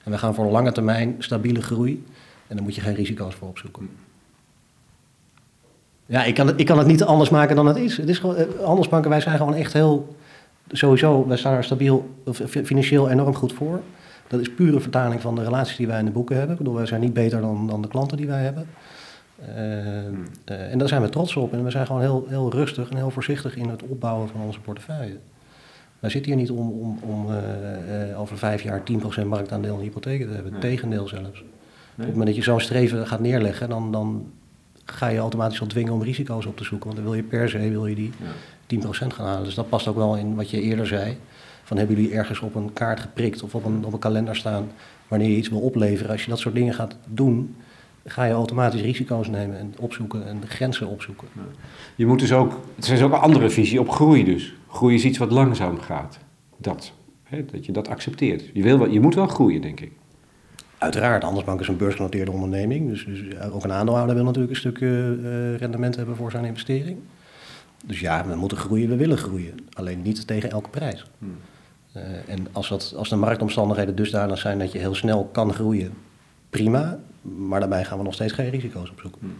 En 0.04 0.12
we 0.12 0.18
gaan 0.18 0.36
voor 0.36 0.46
lange 0.46 0.72
termijn 0.72 1.16
stabiele 1.20 1.62
groei. 1.62 2.04
En 2.48 2.56
daar 2.56 2.66
moet 2.66 2.76
je 2.76 2.82
geen 2.82 2.96
risico's 2.96 3.36
voor 3.36 3.48
opzoeken. 3.48 3.90
Ja, 6.08 6.24
ik 6.24 6.34
kan, 6.34 6.48
het, 6.48 6.60
ik 6.60 6.66
kan 6.66 6.78
het 6.78 6.88
niet 6.88 7.04
anders 7.04 7.30
maken 7.30 7.56
dan 7.56 7.66
het 7.66 7.78
is. 7.78 7.98
Het 7.98 8.10
is 8.10 8.20
gewoon, 8.20 8.36
handelsbanken, 8.64 9.10
wij 9.10 9.22
zijn 9.22 9.38
gewoon 9.38 9.54
echt 9.54 9.74
heel... 9.74 10.16
Sowieso, 10.72 11.28
wij 11.28 11.38
staan 11.38 11.54
er 11.54 11.64
stabiel, 11.64 12.10
financieel 12.64 13.10
enorm 13.10 13.36
goed 13.36 13.54
voor. 13.54 13.82
Dat 14.28 14.40
is 14.40 14.54
pure 14.54 14.80
vertaling 14.80 15.22
van 15.22 15.36
de 15.36 15.44
relaties 15.44 15.78
die 15.78 15.88
wij 15.88 16.00
in 16.00 16.06
de 16.06 16.12
boeken 16.12 16.36
hebben. 16.36 16.52
Ik 16.52 16.58
bedoel, 16.58 16.76
wij 16.76 16.86
zijn 16.86 17.02
niet 17.02 17.14
beter 17.14 17.42
dan, 17.42 17.68
dan 17.68 17.82
de 17.82 17.88
klanten 17.88 18.18
die 18.18 18.28
wij 18.28 18.44
hebben. 18.44 18.68
Uh, 19.42 19.48
uh, 19.48 20.72
en 20.72 20.78
daar 20.78 20.88
zijn 20.88 21.02
we 21.02 21.10
trots 21.10 21.36
op. 21.36 21.54
En 21.54 21.64
we 21.64 21.72
zijn 21.72 21.86
gewoon 21.86 22.02
heel, 22.02 22.26
heel 22.30 22.52
rustig 22.52 22.90
en 22.90 22.98
heel 22.98 23.10
voorzichtig 23.10 23.56
in 23.56 23.70
het 23.70 23.84
opbouwen 23.84 24.30
van 24.30 24.42
onze 24.42 24.60
portefeuille. 24.60 25.18
Wij 26.00 26.10
zitten 26.10 26.32
hier 26.32 26.42
niet 26.42 26.52
om, 26.52 26.72
om, 26.72 27.00
om 27.02 27.28
uh, 27.30 28.20
over 28.20 28.38
vijf 28.38 28.62
jaar 28.62 28.82
10% 29.24 29.26
marktaandeel 29.26 29.76
in 29.76 29.82
hypotheken 29.82 30.28
te 30.28 30.34
hebben. 30.34 30.52
Nee. 30.52 30.62
Tegendeel 30.62 31.08
zelfs. 31.08 31.40
Nee. 31.40 31.42
Op 31.96 32.04
het 32.04 32.08
moment 32.08 32.26
dat 32.26 32.36
je 32.36 32.42
zo'n 32.42 32.60
streven 32.60 33.08
gaat 33.08 33.20
neerleggen, 33.20 33.70
dan, 33.70 33.92
dan 33.92 34.32
ga 34.92 35.08
je 35.08 35.20
automatisch 35.20 35.62
al 35.62 35.68
dwingen 35.68 35.94
om 35.94 36.04
risico's 36.04 36.46
op 36.46 36.58
te 36.58 36.64
zoeken. 36.64 36.86
Want 36.86 36.96
dan 36.96 37.06
wil 37.06 37.16
je 37.16 37.24
per 37.24 37.50
se 37.50 37.70
wil 37.70 37.88
je 37.88 37.96
die 37.96 38.12
ja. 38.68 38.86
10% 38.86 38.90
gaan 38.90 39.26
halen. 39.26 39.44
Dus 39.44 39.56
dat 39.56 39.70
past 39.70 39.88
ook 39.88 39.96
wel 39.96 40.16
in 40.16 40.36
wat 40.36 40.50
je 40.50 40.62
eerder 40.62 40.88
zei. 40.88 41.18
Van 41.64 41.78
hebben 41.78 41.96
jullie 41.96 42.14
ergens 42.14 42.40
op 42.40 42.56
een 42.56 42.74
kaart 42.74 43.00
geprikt 43.00 43.44
of 43.44 43.56
op 43.56 43.66
een, 43.66 43.86
op 43.86 43.94
een 43.94 44.00
kalender 44.00 44.36
staan 44.36 44.72
wanneer 45.08 45.30
je 45.30 45.36
iets 45.36 45.50
wil 45.50 45.60
opleveren. 45.60 46.12
Als 46.12 46.24
je 46.24 46.30
dat 46.30 46.40
soort 46.40 46.56
dingen 46.56 46.74
gaat 46.74 46.98
doen, 47.06 47.56
ga 48.06 48.24
je 48.24 48.34
automatisch 48.34 48.82
risico's 48.82 49.28
nemen 49.28 49.58
en 49.58 49.74
opzoeken 49.80 50.28
en 50.28 50.40
de 50.40 50.48
grenzen 50.48 50.88
opzoeken. 50.88 51.28
Je 51.96 52.06
moet 52.06 52.20
dus 52.20 52.34
ook, 52.34 52.60
het 52.76 52.90
is 52.90 53.02
ook 53.02 53.14
een 53.14 53.20
andere 53.20 53.50
visie 53.50 53.80
op 53.80 53.90
groei 53.90 54.24
dus. 54.24 54.54
Groei 54.68 54.96
is 54.96 55.06
iets 55.06 55.18
wat 55.18 55.32
langzaam 55.32 55.80
gaat. 55.80 56.20
Dat, 56.58 56.92
hè, 57.24 57.46
dat 57.46 57.66
je 57.66 57.72
dat 57.72 57.88
accepteert. 57.88 58.50
Je, 58.54 58.64
wil 58.64 58.78
wel, 58.80 58.90
je 58.90 59.00
moet 59.00 59.16
wel 59.16 59.28
groeien, 59.28 59.62
denk 59.62 59.80
ik. 59.80 59.92
Uiteraard, 60.78 61.24
Handelsbank 61.24 61.60
is 61.60 61.68
een 61.68 61.78
beursgenoteerde 61.78 62.32
onderneming. 62.32 62.90
Dus, 62.90 63.06
dus 63.06 63.40
ook 63.40 63.64
een 63.64 63.72
aandeelhouder 63.72 64.16
wil 64.16 64.24
natuurlijk 64.24 64.54
een 64.54 64.60
stuk 64.60 64.80
uh, 64.80 65.56
rendement 65.56 65.96
hebben 65.96 66.16
voor 66.16 66.32
zijn 66.32 66.46
investering. 66.46 66.98
Dus 67.86 68.00
ja, 68.00 68.28
we 68.28 68.36
moeten 68.36 68.58
groeien, 68.58 68.90
we 68.90 68.96
willen 68.96 69.18
groeien. 69.18 69.56
Alleen 69.74 70.02
niet 70.02 70.28
tegen 70.28 70.50
elke 70.50 70.70
prijs. 70.70 71.06
Hmm. 71.18 71.38
Uh, 71.96 72.04
en 72.28 72.48
als, 72.52 72.70
dat, 72.70 72.94
als 72.98 73.10
de 73.10 73.16
marktomstandigheden 73.16 73.96
dusdanig 73.96 74.38
zijn 74.40 74.60
dat 74.60 74.72
je 74.72 74.80
heel 74.80 74.96
snel 74.96 75.30
kan 75.32 75.54
groeien, 75.54 75.94
prima. 76.50 77.00
Maar 77.22 77.60
daarbij 77.60 77.86
gaan 77.86 77.98
we 77.98 78.04
nog 78.04 78.14
steeds 78.14 78.34
geen 78.34 78.50
risico's 78.50 78.90
opzoeken. 78.90 79.22
Hmm. 79.22 79.36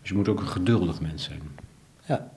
Dus 0.00 0.08
je 0.08 0.14
moet 0.14 0.28
ook 0.28 0.40
een 0.40 0.48
geduldig 0.48 1.00
mens 1.00 1.24
zijn. 1.24 1.40
Ja. 2.06 2.30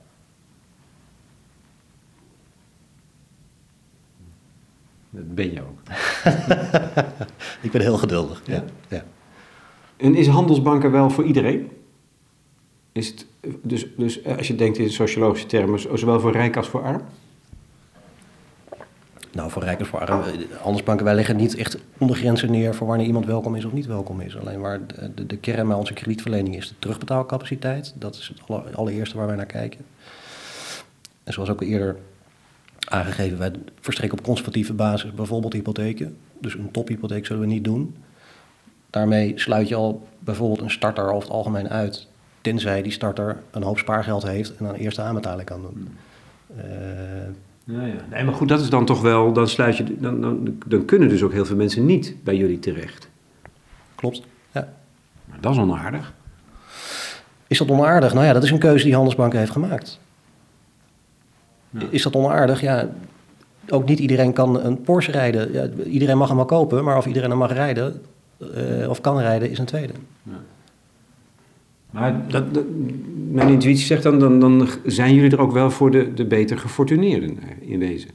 Dat 5.11 5.35
ben 5.35 5.51
je 5.51 5.61
ook. 5.61 5.79
ik 7.65 7.71
ben 7.71 7.81
heel 7.81 7.97
geduldig, 7.97 8.41
ja. 8.45 8.63
ja. 8.87 9.03
En 9.97 10.15
is 10.15 10.27
handelsbanken 10.27 10.91
wel 10.91 11.09
voor 11.09 11.23
iedereen? 11.23 11.71
Is 12.91 13.07
het, 13.07 13.25
dus, 13.61 13.87
dus 13.97 14.25
als 14.25 14.47
je 14.47 14.55
denkt 14.55 14.77
in 14.77 14.91
sociologische 14.91 15.47
termen, 15.47 15.79
zowel 15.99 16.19
voor 16.19 16.31
rijk 16.31 16.57
als 16.57 16.67
voor 16.67 16.83
arm? 16.83 17.01
Nou, 19.31 19.51
voor 19.51 19.63
rijk 19.63 19.79
als 19.79 19.87
voor 19.87 19.99
arm. 19.99 20.21
Handelsbanken, 20.61 21.05
wij 21.05 21.15
leggen 21.15 21.35
niet 21.35 21.55
echt 21.55 21.77
ondergrenzen 21.97 22.51
neer 22.51 22.75
voor 22.75 22.87
wanneer 22.87 23.05
iemand 23.05 23.25
welkom 23.25 23.55
is 23.55 23.65
of 23.65 23.71
niet 23.71 23.85
welkom 23.85 24.21
is. 24.21 24.37
Alleen 24.37 24.59
waar 24.59 24.87
de, 24.87 25.13
de, 25.15 25.25
de 25.25 25.37
kern 25.37 25.67
bij 25.67 25.77
onze 25.77 25.93
kredietverlening 25.93 26.55
is 26.55 26.67
de 26.67 26.75
terugbetaalcapaciteit. 26.79 27.93
Dat 27.97 28.15
is 28.15 28.33
het 28.35 28.75
allereerste 28.75 29.17
waar 29.17 29.27
wij 29.27 29.35
naar 29.35 29.45
kijken. 29.45 29.85
En 31.23 31.33
zoals 31.33 31.49
ook 31.49 31.61
eerder 31.61 31.97
aangegeven, 32.91 33.37
wij 33.37 33.51
verstrekken 33.79 34.17
op 34.17 34.23
conservatieve 34.25 34.73
basis 34.73 35.13
bijvoorbeeld 35.13 35.53
hypotheken. 35.53 36.17
Dus 36.39 36.53
een 36.53 36.71
tophypotheek 36.71 37.25
zullen 37.25 37.41
we 37.41 37.47
niet 37.47 37.63
doen. 37.63 37.95
Daarmee 38.89 39.33
sluit 39.35 39.67
je 39.67 39.75
al 39.75 40.07
bijvoorbeeld 40.19 40.61
een 40.61 40.71
starter 40.71 41.03
over 41.03 41.21
het 41.21 41.37
algemeen 41.37 41.69
uit, 41.69 42.07
tenzij 42.41 42.81
die 42.81 42.91
starter 42.91 43.37
een 43.51 43.63
hoop 43.63 43.77
spaargeld 43.77 44.23
heeft 44.23 44.55
en 44.55 44.67
aan 44.67 44.75
eerste 44.75 45.01
aanbetaling 45.01 45.47
kan 45.47 45.61
doen. 45.61 45.97
Uh, 46.57 46.63
ja, 47.63 47.85
ja. 47.85 47.93
Nee, 48.09 48.23
maar 48.23 48.33
goed, 48.33 48.47
dat 48.47 48.59
is 48.59 48.69
dan 48.69 48.85
toch 48.85 49.01
wel, 49.01 49.33
dan 49.33 49.47
sluit 49.47 49.77
je, 49.77 49.99
dan, 49.99 50.21
dan, 50.21 50.57
dan 50.65 50.85
kunnen 50.85 51.09
dus 51.09 51.23
ook 51.23 51.31
heel 51.31 51.45
veel 51.45 51.55
mensen 51.55 51.85
niet 51.85 52.15
bij 52.23 52.35
jullie 52.35 52.59
terecht. 52.59 53.09
Klopt, 53.95 54.21
ja. 54.51 54.73
Maar 55.25 55.41
dat 55.41 55.53
is 55.53 55.59
onaardig. 55.59 56.13
Is 57.47 57.57
dat 57.57 57.69
onaardig? 57.69 58.13
Nou 58.13 58.25
ja, 58.25 58.33
dat 58.33 58.43
is 58.43 58.51
een 58.51 58.59
keuze 58.59 58.83
die 58.83 58.93
Handelsbank 58.93 59.33
heeft 59.33 59.51
gemaakt. 59.51 59.99
Ja. 61.71 61.81
Is 61.89 62.03
dat 62.03 62.15
onaardig? 62.15 62.61
Ja, 62.61 62.89
ook 63.69 63.85
niet 63.85 63.99
iedereen 63.99 64.33
kan 64.33 64.63
een 64.63 64.81
Porsche 64.81 65.11
rijden. 65.11 65.53
Ja, 65.53 65.67
iedereen 65.85 66.17
mag 66.17 66.27
hem 66.27 66.37
wel 66.37 66.45
kopen, 66.45 66.83
maar 66.83 66.97
of 66.97 67.05
iedereen 67.05 67.29
hem 67.29 67.37
mag 67.37 67.53
rijden 67.53 68.01
uh, 68.37 68.89
of 68.89 69.01
kan 69.01 69.19
rijden 69.19 69.49
is 69.49 69.59
een 69.59 69.65
tweede. 69.65 69.93
Ja. 70.23 70.39
Maar 71.91 72.21
dat, 72.27 72.43
mijn 73.31 73.49
intuïtie 73.49 73.85
zegt 73.85 74.03
dan, 74.03 74.19
dan, 74.19 74.39
dan 74.39 74.67
zijn 74.85 75.13
jullie 75.13 75.31
er 75.31 75.39
ook 75.39 75.51
wel 75.51 75.71
voor 75.71 75.91
de, 75.91 76.13
de 76.13 76.25
beter 76.25 76.57
gefortuneerden 76.57 77.37
in 77.59 77.79
wezen. 77.79 78.09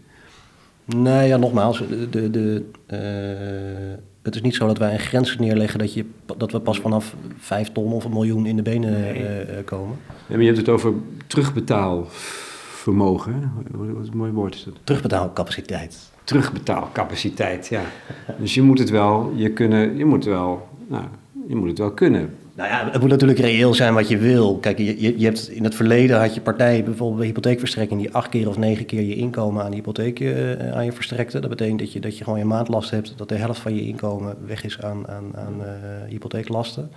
Nee, 0.85 1.29
ja, 1.29 1.37
nogmaals, 1.37 1.79
de, 1.89 2.09
de, 2.11 2.31
de 2.31 2.65
uh, 2.91 3.99
het 4.23 4.35
is 4.35 4.41
niet 4.41 4.55
zo 4.55 4.67
dat 4.67 4.79
wij 4.79 4.93
een 4.93 4.99
grens 4.99 5.37
neerleggen 5.39 5.79
dat, 5.79 5.95
je, 5.95 6.05
dat 6.37 6.53
we 6.53 6.61
pas 6.61 6.81
vanaf 6.81 7.15
vijf 7.39 7.73
ton 7.73 7.93
of 7.93 8.05
een 8.05 8.13
miljoen 8.13 8.47
in 8.47 8.57
de 8.57 8.63
benen 8.63 8.93
nee. 9.01 9.21
uh, 9.21 9.29
komen. 9.65 9.97
Ja, 10.07 10.15
maar 10.29 10.41
je 10.41 10.47
hebt 10.47 10.59
het 10.59 10.69
over 10.69 10.93
terugbetaalvermogen. 12.87 13.95
Wat 13.95 14.07
een 14.07 14.17
mooi 14.17 14.33
woord 14.33 14.55
is 14.55 14.65
dat? 14.65 14.75
Terugbetaalcapaciteit. 14.85 16.11
Terugbetaalcapaciteit, 16.25 17.67
ja. 17.67 17.83
dus 18.39 18.55
je 18.55 18.63
moet 18.63 18.79
het 18.79 18.91
wel, 18.91 19.33
je 19.35 19.51
kunnen, 19.51 19.97
je 19.97 20.05
moet 20.05 20.25
wel, 20.25 20.69
nou, 20.87 21.05
je 21.49 21.57
moet 21.57 21.69
het 21.69 21.79
wel 21.79 21.91
kunnen. 21.91 22.35
Nou 22.55 22.69
ja, 22.69 22.89
het 22.91 23.01
moet 23.01 23.11
natuurlijk 23.11 23.39
reëel 23.39 23.75
zijn 23.75 23.95
wat 23.95 24.09
je 24.09 24.19
wil. 24.19 24.59
Kijk, 24.59 24.79
je, 24.79 25.19
je 25.19 25.25
hebt 25.25 25.49
in 25.49 25.65
het 25.65 25.75
verleden 25.75 26.21
had 26.21 26.35
je 26.35 26.41
partijen, 26.41 26.85
bijvoorbeeld 26.85 27.19
bij 27.19 27.27
hypotheekverstrekking, 27.27 28.01
die 28.01 28.15
acht 28.15 28.29
keer 28.29 28.49
of 28.49 28.59
negen 28.59 28.87
keer 28.87 29.03
je 29.03 29.15
inkomen 29.15 29.65
aan 29.65 29.71
de 29.71 29.77
hypotheek 29.77 30.21
uh, 30.21 30.73
aan 30.73 30.85
je 30.85 30.93
verstrekte. 30.93 31.39
Dat 31.39 31.51
betekent 31.51 31.79
dat 31.79 31.93
je, 31.93 32.01
dat 32.01 32.19
je 32.19 32.25
gewoon 32.25 32.39
je 32.39 32.45
maandlast 32.45 32.91
hebt, 32.91 33.15
dat 33.17 33.29
de 33.29 33.35
helft 33.35 33.61
van 33.61 33.75
je 33.75 33.87
inkomen 33.87 34.37
weg 34.47 34.65
is 34.65 34.83
aan, 34.83 35.09
aan, 35.09 35.37
aan 35.37 35.55
uh, 35.61 35.69
hypotheeklasten. 36.09 36.91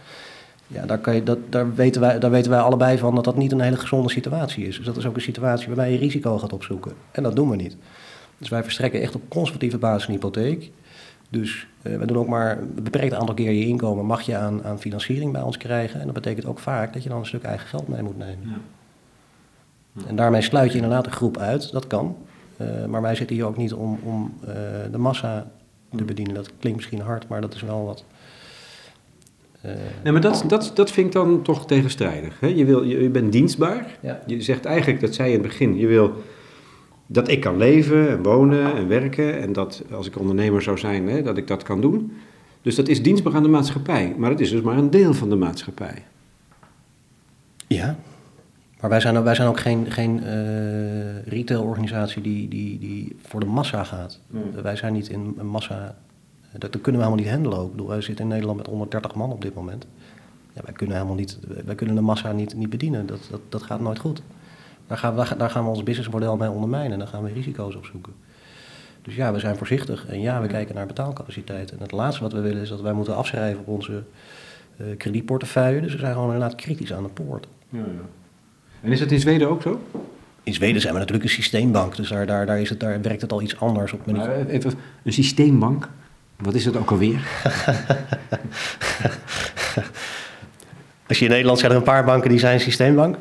Ja, 0.72 0.86
daar, 0.86 0.98
kan 0.98 1.16
je, 1.16 1.24
dat, 1.24 1.38
daar, 1.50 1.76
weten 1.76 2.02
wij, 2.02 2.20
daar 2.20 2.32
weten 2.32 2.52
wij 2.52 2.60
allebei 2.60 2.98
van 2.98 3.16
dat 3.16 3.24
dat 3.24 3.38
niet 3.38 3.52
een 3.52 3.62
hele 3.62 3.78
gezonde 3.78 4.10
situatie 4.10 4.68
is. 4.68 4.78
Dus 4.78 4.86
dat 4.86 4.98
is 4.98 5.06
ook 5.06 5.16
een 5.16 5.22
situatie 5.22 5.68
waarbij 5.68 5.92
je 5.92 5.98
risico 5.98 6.38
gaat 6.38 6.54
opzoeken. 6.54 6.94
En 7.12 7.24
dat 7.24 7.36
doen 7.36 7.50
we 7.50 7.56
niet. 7.56 7.78
Dus 8.38 8.50
wij 8.50 8.64
verstrekken 8.64 9.02
echt 9.02 9.16
op 9.16 9.30
conservatieve 9.30 9.78
basis 9.78 10.08
een 10.08 10.14
hypotheek. 10.14 10.72
Dus 11.30 11.68
uh, 11.82 11.98
we 11.98 12.06
doen 12.06 12.18
ook 12.18 12.28
maar 12.28 12.58
een 12.58 12.84
beperkt 12.84 13.14
aantal 13.14 13.36
keer 13.36 13.52
je 13.52 13.66
inkomen 13.66 14.06
mag 14.06 14.22
je 14.22 14.38
aan, 14.38 14.64
aan 14.64 14.80
financiering 14.80 15.32
bij 15.32 15.42
ons 15.42 15.58
krijgen. 15.58 16.00
En 16.00 16.06
dat 16.06 16.16
betekent 16.16 16.46
ook 16.46 16.60
vaak 16.60 16.94
dat 16.94 17.04
je 17.04 17.10
dan 17.10 17.20
een 17.20 17.26
stuk 17.26 17.44
eigen 17.44 17.68
geld 17.68 17.88
mee 17.88 18.02
moet 18.02 18.18
nemen. 18.18 18.48
Ja. 18.50 18.58
Ja. 19.92 20.08
En 20.08 20.16
daarmee 20.16 20.42
sluit 20.42 20.72
je 20.72 20.78
inderdaad 20.78 21.06
een 21.06 21.12
groep 21.12 21.38
uit, 21.38 21.72
dat 21.72 21.88
kan. 21.88 22.18
Uh, 22.58 22.86
maar 22.86 23.02
wij 23.02 23.16
zitten 23.16 23.36
hier 23.36 23.46
ook 23.46 23.58
niet 23.58 23.74
om, 23.74 24.00
om 24.04 24.34
uh, 24.42 24.54
de 24.92 24.98
massa 24.98 25.52
te 25.96 26.04
bedienen. 26.04 26.34
Dat 26.34 26.52
klinkt 26.60 26.78
misschien 26.78 27.02
hard, 27.02 27.28
maar 27.28 27.42
dat 27.42 27.54
is 27.54 27.62
wel 27.62 27.86
wat. 27.86 28.04
Nee, 30.04 30.12
maar 30.14 30.22
dat, 30.22 30.44
dat, 30.48 30.72
dat 30.76 30.92
vind 30.92 31.08
ik 31.08 31.14
dan 31.14 31.42
toch 31.42 31.66
tegenstrijdig. 31.66 32.40
Hè? 32.40 32.48
Je, 32.48 32.66
wil, 32.66 32.84
je, 32.84 33.02
je 33.02 33.10
bent 33.10 33.32
dienstbaar. 33.32 33.98
Ja. 34.02 34.20
Je 34.26 34.42
zegt 34.42 34.66
eigenlijk, 34.66 35.00
dat 35.02 35.14
zei 35.16 35.28
je 35.30 35.36
in 35.36 35.40
het 35.42 35.50
begin, 35.50 35.78
je 35.78 35.88
wil 35.88 36.14
dat 37.08 37.28
ik 37.28 37.42
kan 37.42 37.58
leven 37.58 38.10
en 38.10 38.24
wonen 38.24 38.76
en 38.76 38.88
werken. 38.88 39.40
En 39.42 39.54
dat 39.54 39.84
als 39.92 40.08
ik 40.08 40.20
ondernemer 40.20 40.62
zou 40.62 40.78
zijn, 40.78 41.08
hè, 41.08 41.22
dat 41.22 41.38
ik 41.38 41.48
dat 41.48 41.64
kan 41.64 41.82
doen. 41.82 42.12
Dus 42.62 42.76
dat 42.76 42.88
is 42.88 43.04
dienstbaar 43.04 43.36
aan 43.36 43.44
de 43.44 43.50
maatschappij. 43.50 44.14
Maar 44.18 44.30
het 44.30 44.40
is 44.40 44.50
dus 44.50 44.62
maar 44.62 44.78
een 44.78 44.90
deel 44.90 45.14
van 45.14 45.30
de 45.30 45.36
maatschappij. 45.36 46.04
Ja, 47.68 47.96
maar 48.80 48.90
wij 48.90 49.00
zijn, 49.00 49.18
ook- 49.18 49.24
wij 49.24 49.36
zijn 49.36 49.48
ook 49.48 49.60
geen, 49.60 49.92
geen 49.92 50.24
eh, 50.24 51.22
retailorganisatie 51.26 52.22
die, 52.22 52.48
die, 52.48 52.80
die 52.80 53.16
voor 53.22 53.40
de 53.40 53.46
massa 53.46 53.84
gaat. 53.84 54.20
Wij 54.64 54.76
zijn 54.76 54.94
niet 54.94 55.10
in 55.10 55.34
een 55.38 55.48
massa. 55.48 55.98
Dat, 56.52 56.72
dat 56.72 56.82
kunnen 56.82 57.02
we 57.02 57.08
helemaal 57.08 57.26
niet 57.26 57.34
handelen 57.34 57.58
ook. 57.58 57.66
Ik 57.66 57.72
bedoel, 57.72 57.88
wij 57.88 58.02
zitten 58.02 58.26
in 58.26 58.32
Nederland 58.32 58.58
met 58.58 58.68
130 58.68 59.16
man 59.16 59.32
op 59.32 59.42
dit 59.42 59.54
moment. 59.54 59.88
Ja, 60.54 60.62
wij 60.66 60.74
kunnen 60.74 60.96
helemaal 60.96 61.18
niet, 61.18 61.38
wij 61.66 61.76
kunnen 61.76 61.96
de 61.96 62.02
massa 62.02 62.32
niet, 62.32 62.56
niet 62.56 62.70
bedienen. 62.70 63.06
Dat, 63.06 63.28
dat, 63.30 63.42
dat 63.50 63.64
gaat 63.64 63.80
nooit 63.80 64.00
goed. 64.00 64.22
Daar 64.88 64.98
gaan, 64.98 65.16
we, 65.16 65.36
daar 65.38 65.50
gaan 65.50 65.64
we 65.64 65.70
ons 65.70 65.84
businessmodel 65.84 66.38
mee 66.38 66.50
ondermijnen 66.50 66.92
en 66.92 67.00
dan 67.00 67.08
gaan 67.08 67.24
we 67.24 67.34
risico's 67.34 67.76
opzoeken. 67.76 68.14
Dus 69.02 69.16
ja, 69.16 69.34
we 69.34 69.40
zijn 69.40 69.56
voorzichtig 69.56 70.08
en 70.08 70.22
ja, 70.22 70.42
we 70.42 70.48
kijken 70.48 70.76
naar 70.76 70.86
betaalcapaciteit. 70.86 71.72
En 71.72 71.80
het 71.80 71.92
laatste 71.92 72.24
wat 72.24 72.34
we 72.34 72.40
willen 72.40 72.62
is 72.62 72.70
dat 72.70 72.82
wij 72.82 72.94
moeten 72.94 73.16
afschrijven 73.16 73.60
op 73.60 73.68
onze 73.68 74.04
eh, 74.78 74.86
kredietportefeuille. 74.98 75.82
Dus 75.82 75.94
we 75.94 76.00
zijn 76.00 76.14
gewoon 76.14 76.34
inderdaad 76.34 76.56
kritisch 76.56 76.94
aan 76.94 77.04
de 77.04 77.10
poort. 77.10 77.48
En 78.82 78.92
is 78.92 79.00
dat 79.00 79.12
in 79.12 79.20
Zweden 79.20 79.50
ook 79.50 79.62
zo? 79.62 79.82
In 80.44 80.54
Zweden 80.54 80.82
zijn 80.82 80.94
we 80.94 81.00
natuurlijk 81.00 81.28
een 81.28 81.36
systeembank, 81.36 81.96
dus 81.96 82.10
daar, 82.10 82.26
daar, 82.26 82.46
daar, 82.46 82.62
is 82.62 82.70
het, 82.70 82.80
daar 82.80 83.02
werkt 83.02 83.22
het 83.22 83.32
al 83.32 83.42
iets 83.42 83.60
anders 83.60 83.94
op. 83.94 84.06
Maar 84.06 84.46
even, 84.46 84.74
een 85.04 85.14
systeembank, 85.14 85.90
wat 86.42 86.54
is 86.54 86.64
dat 86.64 86.78
ook 86.78 86.92
alweer? 86.92 87.20
Als 91.08 91.20
je 91.20 91.26
in 91.26 91.32
Nederland 91.32 91.60
zijn 91.60 91.72
er 91.72 91.78
een 91.78 91.84
paar 91.84 92.06
banken 92.06 92.30
die 92.30 92.40
zijn 92.40 92.60
systeembank. 92.60 93.18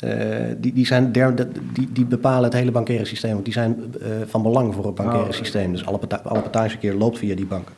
Eh, 0.00 0.10
die, 0.58 0.72
die, 0.72 0.86
zijn 0.86 1.12
der, 1.12 1.48
die, 1.72 1.92
die 1.92 2.04
bepalen 2.04 2.44
het 2.44 2.52
hele 2.52 2.70
bankaire 2.70 3.04
systeem, 3.04 3.32
want 3.32 3.44
die 3.44 3.52
zijn 3.52 3.94
eh, 4.00 4.08
van 4.26 4.42
belang 4.42 4.74
voor 4.74 4.86
het 4.86 4.94
bankaire 4.94 5.22
Oh, 5.22 5.28
oké. 5.28 5.36
systeem. 5.36 5.72
Dus 5.72 5.86
alle, 5.86 6.22
alle 6.22 6.42
betalingsverkeer 6.42 6.94
loopt 6.94 7.18
via 7.18 7.34
die 7.34 7.46
banken. 7.46 7.74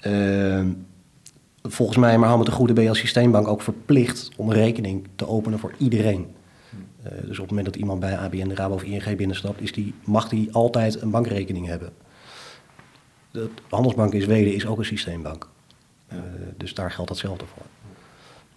Eh, 0.00 0.64
volgens 1.62 1.98
mij, 1.98 2.18
maar 2.18 2.36
met 2.36 2.46
de 2.46 2.52
goede 2.52 2.72
ben 2.72 2.82
je 2.82 2.88
als 2.88 2.98
systeembank 2.98 3.48
ook 3.48 3.62
verplicht 3.62 4.30
om 4.36 4.48
een 4.48 4.54
rekening 4.54 5.06
te 5.16 5.28
openen 5.28 5.58
voor 5.58 5.72
iedereen. 5.78 6.26
Dus 7.24 7.38
op 7.38 7.42
het 7.42 7.48
moment 7.48 7.66
dat 7.66 7.76
iemand 7.76 8.00
bij 8.00 8.18
ABN, 8.18 8.50
Rabo 8.50 8.74
of 8.74 8.82
ING 8.82 9.16
binnenstapt, 9.16 9.60
is 9.60 9.72
die, 9.72 9.94
mag 10.04 10.28
die 10.28 10.48
altijd 10.52 11.02
een 11.02 11.10
bankrekening 11.10 11.66
hebben. 11.66 11.90
De 13.44 13.50
Handelsbank 13.68 14.12
in 14.12 14.22
Zweden 14.22 14.54
is 14.54 14.66
ook 14.66 14.78
een 14.78 14.84
systeembank. 14.84 15.48
Eh, 16.06 16.18
dus 16.56 16.74
daar 16.74 16.90
geldt 16.90 17.10
hetzelfde 17.10 17.44
voor. 17.46 17.66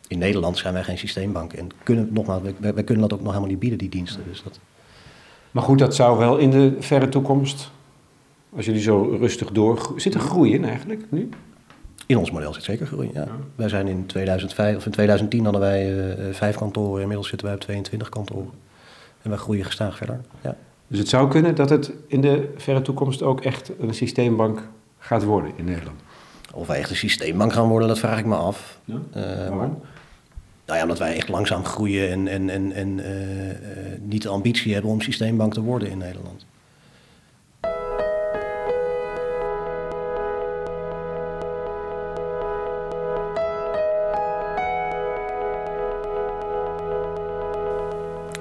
In 0.08 0.20
Nederland 0.20 0.58
zijn 0.58 0.74
wij 0.74 0.84
geen 0.84 0.98
systeembank 0.98 1.54
en 1.54 1.70
kunnen, 1.84 2.10
nogmaals, 2.12 2.42
wij, 2.42 2.74
wij 2.74 2.84
kunnen 2.84 3.10
dat 3.10 3.14
ook 3.14 3.24
nog 3.24 3.30
helemaal 3.30 3.52
niet 3.52 3.60
bieden, 3.60 3.78
die 3.78 3.90
diensten. 3.90 4.24
Dus 4.28 4.44
dat, 4.44 4.60
Maar 5.52 5.64
goed, 5.64 5.80
dat 5.80 5.96
zou 5.96 6.18
wel 6.18 6.38
in 6.38 6.52
de 6.52 6.76
verre 6.80 7.10
toekomst, 7.10 7.72
als 8.56 8.66
jullie 8.66 8.82
zo 8.82 9.16
rustig 9.20 9.52
door... 9.52 9.94
Zit 9.96 10.14
er 10.14 10.20
groei 10.20 10.54
in 10.54 10.66
eigenlijk 10.66 11.06
nu? 11.10 11.30
in 12.10 12.18
ons 12.18 12.32
model 12.32 12.54
zit 12.54 12.64
zeker 12.64 12.88
groei. 12.88 13.10
Ja. 13.14 13.28
Wij 13.56 13.70
zijn 13.70 13.88
in 13.88 14.06
2005 14.06 14.76
of 14.76 14.86
in 14.86 14.92
2010 14.92 15.44
hadden 15.44 15.62
wij 15.62 16.08
eh, 16.08 16.34
vijf 16.34 16.56
kantoren, 16.56 17.02
inmiddels 17.02 17.28
zitten 17.28 17.48
wij 17.48 17.56
op 17.56 17.62
22 17.62 18.10
kantoren. 18.10 18.52
En 19.22 19.30
wij 19.30 19.40
groeien 19.40 19.66
gestaag 19.66 19.98
verder. 19.98 20.22
Ja. 20.42 20.56
Dus 20.90 21.00
het 21.00 21.10
zou 21.10 21.30
kunnen 21.30 21.56
dat 21.56 21.70
het 21.70 21.92
in 22.08 22.22
de 22.22 22.54
verre 22.58 22.82
toekomst 22.82 23.22
ook 23.22 23.42
echt 23.42 23.72
een 23.80 23.94
systeembank 23.94 24.68
gaat 25.00 25.24
worden 25.24 25.52
in 25.56 25.66
Nederland. 25.66 26.00
Of 26.54 26.68
wij 26.68 26.78
echt 26.78 26.90
een 26.90 26.96
systeembank 26.96 27.54
gaan 27.54 27.68
worden, 27.68 27.88
dat 27.88 28.00
vraag 28.00 28.20
ik 28.20 28.26
me 28.26 28.36
af. 28.36 28.80
Ja? 28.86 29.00
Eh, 29.12 29.50
Waarom? 29.50 29.82
nou 30.66 30.78
ja, 30.78 30.82
omdat 30.82 31.00
wij 31.00 31.16
echt 31.16 31.30
langzaam 31.30 31.66
groeien 31.66 32.12
en, 32.12 32.28
en, 32.28 32.50
en, 32.50 32.72
en 32.72 33.00
eh, 33.00 33.50
eh, 33.50 33.58
niet 34.02 34.22
de 34.22 34.30
ambitie 34.30 34.74
hebben 34.74 34.92
om 34.92 35.02
systeembank 35.02 35.54
te 35.54 35.62
worden 35.62 35.90
in 35.90 35.98
Nederland. 35.98 36.46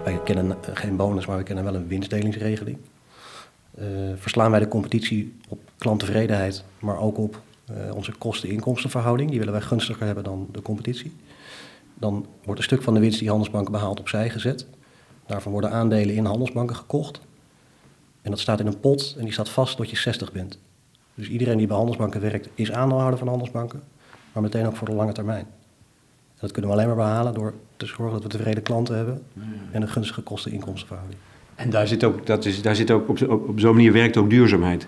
Wij 0.09 0.21
kennen 0.23 0.57
geen 0.75 0.97
bonus, 0.97 1.27
maar 1.27 1.37
we 1.37 1.42
kennen 1.42 1.64
wel 1.64 1.75
een 1.75 1.88
winstdelingsregeling. 1.88 2.79
Eh, 3.75 3.87
verslaan 4.16 4.51
wij 4.51 4.61
de 4.61 4.68
competitie 4.68 5.37
op 5.49 5.61
klanttevredenheid, 5.79 6.64
maar 6.81 6.99
ook 6.99 7.18
op 7.18 7.40
eh, 7.64 7.94
onze 7.94 8.12
kosten-inkomstenverhouding. 8.12 9.31
Die 9.31 9.38
willen 9.38 9.55
wij 9.55 9.62
gunstiger 9.62 10.07
hebben 10.07 10.25
dan 10.25 10.49
de 10.53 10.62
competitie. 10.62 11.12
Dan 11.94 12.27
wordt 12.44 12.59
een 12.61 12.66
stuk 12.66 12.83
van 12.83 12.94
de 12.94 13.01
winst 13.01 13.18
die 13.18 13.29
handelsbanken 13.29 13.73
behaalt 13.73 14.01
opzij 14.01 14.31
gezet. 14.31 14.66
Daarvan 15.27 15.53
worden 15.53 15.71
aandelen 15.71 16.14
in 16.14 16.25
handelsbanken 16.25 16.77
gekocht. 16.77 17.21
En 18.23 18.31
dat 18.31 18.40
staat 18.40 18.61
in 18.61 18.66
een 18.66 18.81
pot 18.81 19.14
en 19.18 19.25
die 19.25 19.33
staat 19.33 19.49
vast 19.49 19.77
tot 19.77 19.90
je 19.90 19.97
60 19.97 20.33
bent. 20.33 20.59
Dus 21.14 21.29
iedereen 21.29 21.59
die 21.59 21.66
bij 21.66 21.77
handelsbanken 21.77 22.21
werkt 22.21 22.49
is 22.55 22.73
aandeelhouder 22.73 23.18
van 23.18 23.29
handelsbanken, 23.29 23.83
maar 24.33 24.42
meteen 24.42 24.66
ook 24.66 24.77
voor 24.77 24.88
de 24.88 24.94
lange 24.94 25.12
termijn. 25.12 25.47
Dat 26.40 26.53
kunnen 26.53 26.70
we 26.70 26.77
alleen 26.77 26.88
maar 26.88 26.96
behalen 27.07 27.35
door 27.35 27.53
te 27.77 27.87
zorgen 27.87 28.12
dat 28.12 28.22
we 28.22 28.29
tevreden 28.29 28.62
klanten 28.62 28.96
hebben 28.96 29.22
en 29.70 29.83
een 29.83 29.88
gunstige 29.88 30.20
kosten-inkomstenverhouding. 30.20 31.20
En 31.55 31.70
daar 31.70 31.87
zit 31.87 32.05
ook, 32.05 32.27
dat 32.27 32.44
is, 32.44 32.62
daar 32.62 32.77
zit 32.77 32.90
ook 32.90 33.09
op, 33.09 33.22
op, 33.29 33.48
op 33.48 33.61
zo'n 33.61 33.74
manier 33.74 33.92
werkt 33.92 34.16
ook 34.16 34.31
duurzaamheid. 34.31 34.87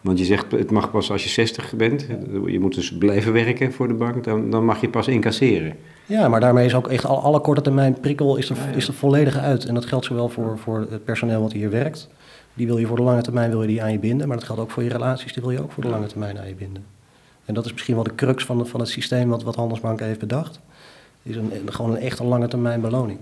Want 0.00 0.18
je 0.18 0.24
zegt, 0.24 0.50
het 0.52 0.70
mag 0.70 0.90
pas 0.90 1.10
als 1.10 1.22
je 1.22 1.28
60 1.28 1.72
bent. 1.76 2.06
Je 2.46 2.60
moet 2.60 2.74
dus 2.74 2.92
blijven 2.98 3.32
werken 3.32 3.72
voor 3.72 3.88
de 3.88 3.94
bank. 3.94 4.24
Dan, 4.24 4.50
dan 4.50 4.64
mag 4.64 4.80
je 4.80 4.88
pas 4.88 5.08
incasseren. 5.08 5.76
Ja, 6.06 6.28
maar 6.28 6.40
daarmee 6.40 6.66
is 6.66 6.74
ook 6.74 6.88
echt 6.88 7.04
al, 7.06 7.22
alle 7.22 7.40
korte 7.40 7.60
termijn 7.60 8.00
prikkel 8.00 8.36
is 8.36 8.50
er, 8.50 8.56
is 8.74 8.88
er 8.88 8.94
volledig 8.94 9.36
uit. 9.38 9.64
En 9.64 9.74
dat 9.74 9.86
geldt 9.86 10.04
zowel 10.04 10.28
voor, 10.28 10.58
voor 10.58 10.86
het 10.90 11.04
personeel 11.04 11.40
wat 11.42 11.52
hier 11.52 11.70
werkt. 11.70 12.08
Die 12.54 12.66
wil 12.66 12.78
je 12.78 12.86
voor 12.86 12.96
de 12.96 13.02
lange 13.02 13.22
termijn 13.22 13.50
wil 13.50 13.60
je 13.62 13.68
die 13.68 13.82
aan 13.82 13.92
je 13.92 13.98
binden. 13.98 14.28
Maar 14.28 14.36
dat 14.36 14.46
geldt 14.46 14.60
ook 14.60 14.70
voor 14.70 14.82
je 14.82 14.88
relaties, 14.88 15.32
die 15.32 15.42
wil 15.42 15.52
je 15.52 15.62
ook 15.62 15.72
voor 15.72 15.82
de 15.82 15.88
lange 15.88 16.06
termijn 16.06 16.38
aan 16.38 16.48
je 16.48 16.54
binden. 16.54 16.84
En 17.44 17.54
dat 17.54 17.64
is 17.64 17.72
misschien 17.72 17.94
wel 17.94 18.04
de 18.04 18.14
crux 18.14 18.44
van, 18.44 18.58
de- 18.58 18.64
van 18.64 18.80
het 18.80 18.88
systeem 18.88 19.28
wat, 19.28 19.42
wat 19.42 19.54
Handelsbanken 19.56 20.06
heeft 20.06 20.18
bedacht. 20.20 20.60
Is 21.22 21.36
een, 21.36 21.54
een- 21.56 21.72
gewoon 21.72 21.90
een 21.90 21.96
echte 22.00 22.24
lange 22.24 22.48
termijn 22.48 22.80
beloning. 22.80 23.18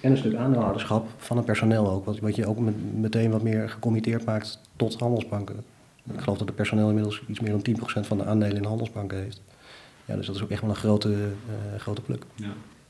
En 0.00 0.10
een 0.10 0.16
stuk 0.16 0.34
aandeelhouderschap 0.34 1.06
van 1.16 1.36
het 1.36 1.46
personeel 1.46 1.90
ook. 1.90 2.04
Wat, 2.04 2.18
wat 2.18 2.36
je 2.36 2.46
ook 2.46 2.58
met- 2.58 2.94
meteen 3.00 3.30
wat 3.30 3.42
meer 3.42 3.68
gecommitteerd 3.68 4.24
maakt 4.24 4.60
tot 4.76 4.98
handelsbanken. 5.00 5.56
Ik 6.14 6.20
geloof 6.20 6.38
dat 6.38 6.46
het 6.46 6.56
personeel 6.56 6.88
inmiddels 6.88 7.22
iets 7.28 7.40
meer 7.40 7.50
dan 7.50 7.62
10% 7.62 8.06
van 8.06 8.18
de 8.18 8.24
aandelen 8.24 8.56
in 8.56 8.64
handelsbanken 8.64 9.18
heeft. 9.18 9.40
Ja, 10.04 10.16
dus 10.16 10.26
dat 10.26 10.34
is 10.36 10.42
ook 10.42 10.50
echt 10.50 10.60
wel 10.60 10.70
een 10.70 10.76
grote, 10.76 11.12
eh, 11.12 11.80
grote 11.80 12.00
pluk. 12.02 12.24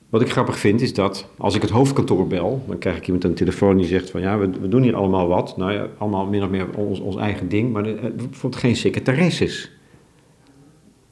Wat 0.09 0.21
ik 0.21 0.31
grappig 0.31 0.59
vind 0.59 0.81
is 0.81 0.95
dat 0.95 1.27
als 1.39 1.55
ik 1.55 1.63
het 1.63 1.71
hoofdkantoor 1.71 2.27
bel, 2.27 2.65
dan 2.67 2.79
krijg 2.79 2.97
ik 2.97 3.05
iemand 3.07 3.25
aan 3.25 3.31
de 3.31 3.37
telefoon 3.37 3.77
die 3.77 3.87
zegt 3.87 4.11
van 4.11 4.21
ja, 4.21 4.39
we, 4.39 4.51
we 4.51 4.69
doen 4.69 4.83
hier 4.83 4.97
allemaal 4.97 5.27
wat. 5.29 5.57
Nou 5.57 5.73
ja, 5.73 5.87
allemaal 5.99 6.27
min 6.27 6.43
of 6.43 6.49
meer 6.51 6.75
ons, 6.77 6.99
ons 7.01 7.17
eigen 7.17 7.49
ding, 7.49 7.73
maar 7.73 7.85
eh, 7.87 7.95
bijvoorbeeld 8.17 8.57
geen 8.63 8.77
secretaresses. 8.77 9.71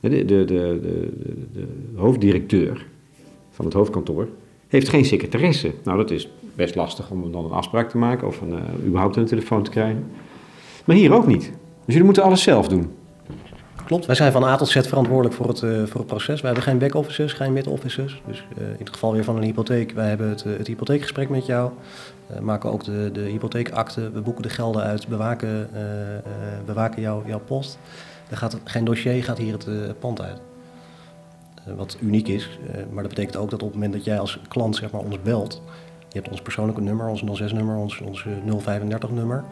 De, 0.01 0.09
de, 0.09 0.45
de, 0.45 0.79
de, 1.53 1.67
hoofddirecteur 1.95 2.87
van 3.51 3.65
het 3.65 3.75
hoofdkantoor 3.75 4.29
heeft 4.69 4.89
geen 4.89 5.05
secretaresse. 5.05 5.73
Nou, 5.85 5.97
dat 5.97 6.11
is 6.11 6.29
best 6.55 6.75
lastig 6.75 7.11
om 7.11 7.33
dan 7.33 7.45
een 7.45 7.51
afspraak 7.51 7.91
te 7.91 7.99
maken 7.99 8.27
of 8.27 8.41
een, 8.41 8.53
eh, 8.53 8.87
überhaupt 8.87 9.17
een 9.17 9.25
telefoon 9.25 9.63
te 9.63 9.71
krijgen. 9.71 10.05
Maar 10.85 10.97
hier 10.97 11.13
ook 11.13 11.27
niet. 11.27 11.43
Dus 11.85 11.85
jullie 11.87 12.05
moeten 12.05 12.23
alles 12.23 12.43
zelf 12.43 12.69
doen. 12.69 12.91
Klopt, 13.85 14.07
wij 14.07 14.15
zijn 14.15 14.33
van 14.33 14.45
A 14.45 14.57
tot 14.57 14.69
Z 14.69 14.81
verantwoordelijk 14.81 15.35
voor 15.35 15.49
het, 15.49 15.63
eh, 15.63 15.71
voor 15.71 16.01
het 16.01 16.07
proces. 16.07 16.41
Wij 16.41 16.51
hebben 16.51 16.63
geen 16.63 16.79
back-offices, 16.79 17.33
geen 17.33 17.53
mid-offices. 17.53 18.23
Dus 18.27 18.45
eh, 18.57 18.65
in 18.65 18.75
het 18.79 18.91
geval 18.91 19.13
weer 19.13 19.25
van 19.25 19.37
een 19.37 19.43
hypotheek, 19.43 19.93
wij 19.93 20.09
hebben 20.09 20.29
het, 20.29 20.45
het 20.45 20.67
hypotheekgesprek 20.67 21.29
met 21.29 21.47
jou. 21.47 21.71
maken 22.41 22.73
ook 22.73 22.85
de, 22.85 23.11
de 23.13 23.21
hypotheekakte, 23.21 24.11
we 24.11 24.21
boeken 24.21 24.43
de 24.43 24.49
gelden 24.49 24.83
uit, 24.83 25.09
bewaken, 25.09 25.69
bewaken 26.67 27.03
jouw, 27.03 27.23
jouw 27.27 27.41
post. 27.47 27.79
Er 28.31 28.37
gaat 28.37 28.57
geen 28.64 28.85
dossier, 28.85 29.25
gaat 29.25 29.38
hier 29.38 29.53
het 29.53 29.66
eh, 29.66 29.75
pand 29.99 30.21
uit. 30.21 30.40
Eh, 31.64 31.75
wat 31.75 31.97
uniek 32.01 32.29
is, 32.29 32.59
eh, 32.73 32.75
maar 32.93 33.03
dat 33.03 33.14
betekent 33.14 33.37
ook 33.37 33.51
dat 33.51 33.62
op 33.62 33.66
het 33.69 33.77
moment 33.77 33.93
dat 33.93 34.05
jij 34.05 34.19
als 34.19 34.38
klant 34.49 34.77
zeg 34.77 34.90
maar, 34.90 35.01
ons 35.01 35.23
belt... 35.23 35.62
Je 36.12 36.19
hebt 36.19 36.31
ons 36.31 36.43
persoonlijke 36.43 36.81
nummer, 36.81 37.07
ons 37.07 37.23
06-nummer, 37.43 37.77
ons, 37.77 38.01
ons 38.01 38.27
eh, 38.27 38.33
035-nummer... 38.79 39.45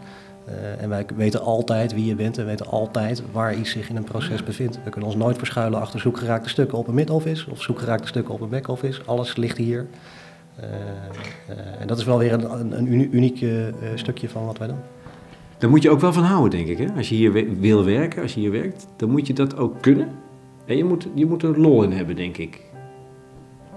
Eh, 0.44 0.82
en 0.82 0.88
wij 0.88 1.06
weten 1.16 1.40
altijd 1.42 1.92
wie 1.94 2.04
je 2.04 2.14
bent 2.14 2.38
en 2.38 2.46
weten 2.46 2.66
altijd 2.66 3.22
waar 3.32 3.54
iets 3.54 3.70
zich 3.70 3.88
in 3.88 3.96
een 3.96 4.04
proces 4.04 4.44
bevindt. 4.44 4.78
We 4.84 4.90
kunnen 4.90 5.10
ons 5.10 5.18
nooit 5.18 5.38
verschuilen 5.38 5.80
achter 5.80 6.00
zoekgeraakte 6.00 6.48
stukken 6.48 6.78
op 6.78 6.88
een 6.88 6.94
mid-office 6.94 7.50
of 7.50 7.62
zoekgeraakte 7.62 8.06
stukken 8.06 8.34
op 8.34 8.40
een 8.40 8.48
back-office. 8.48 9.02
Alles 9.04 9.36
ligt 9.36 9.56
hier. 9.56 9.86
En 11.78 11.86
dat 11.86 11.98
is 11.98 12.04
wel 12.04 12.18
weer 12.18 12.32
een, 12.32 12.52
een, 12.52 12.78
een 12.78 12.92
uni- 12.92 13.08
uniek 13.10 13.44
stukje 13.94 14.28
van 14.28 14.46
wat 14.46 14.58
wij 14.58 14.66
doen. 14.66 14.78
Daar 15.58 15.70
moet 15.70 15.82
je 15.82 15.90
ook 15.90 16.00
wel 16.00 16.12
van 16.12 16.24
houden, 16.24 16.50
denk 16.50 16.78
ik. 16.78 16.78
Hè? 16.78 16.94
Als 16.96 17.08
je 17.08 17.14
hier 17.14 17.60
wil 17.60 17.84
werken, 17.84 18.22
als 18.22 18.34
je 18.34 18.40
hier 18.40 18.50
werkt, 18.50 18.86
dan 18.96 19.10
moet 19.10 19.26
je 19.26 19.32
dat 19.32 19.56
ook 19.56 19.82
kunnen. 19.82 20.08
En 20.66 20.76
je 20.76 20.84
moet, 20.84 21.08
je 21.14 21.26
moet 21.26 21.42
er 21.42 21.60
lol 21.60 21.82
in 21.82 21.92
hebben, 21.92 22.16
denk 22.16 22.36
ik. 22.36 22.60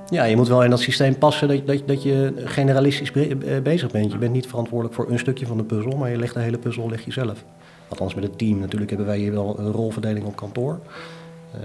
Ja, 0.10 0.24
je 0.24 0.36
moet 0.36 0.48
wel 0.48 0.64
in 0.64 0.70
dat 0.70 0.80
systeem 0.80 1.18
passen 1.18 1.48
dat, 1.48 1.68
dat, 1.68 1.88
dat 1.88 2.04
je 2.04 2.34
generalistisch 2.36 3.12
eh, 3.12 3.62
bezig 3.64 3.92
bent. 3.92 4.12
Je 4.12 4.18
bent 4.18 4.34
niet 4.34 4.48
verantwoordelijk 4.48 4.96
voor 4.96 5.10
een 5.10 5.20
stukje 5.20 5.46
van 5.46 5.58
de 5.58 5.64
puzzel, 5.64 5.98
maar 5.98 6.10
je 6.10 6.18
legt 6.18 6.34
de 6.34 6.40
hele 6.40 6.58
puzzel 6.58 6.90
leg 6.90 7.06
je 7.06 7.12
zelf. 7.12 7.46
Althans 7.88 8.16
met 8.16 8.24
het 8.24 8.38
team. 8.38 8.60
Natuurlijk 8.60 8.90
hebben 8.90 9.08
wij 9.08 9.18
hier 9.18 9.32
wel 9.32 9.60
een 9.60 9.72
rolverdeling 9.72 10.26
op 10.26 10.36
kantoor. 10.36 10.80
Eh, 11.54 11.60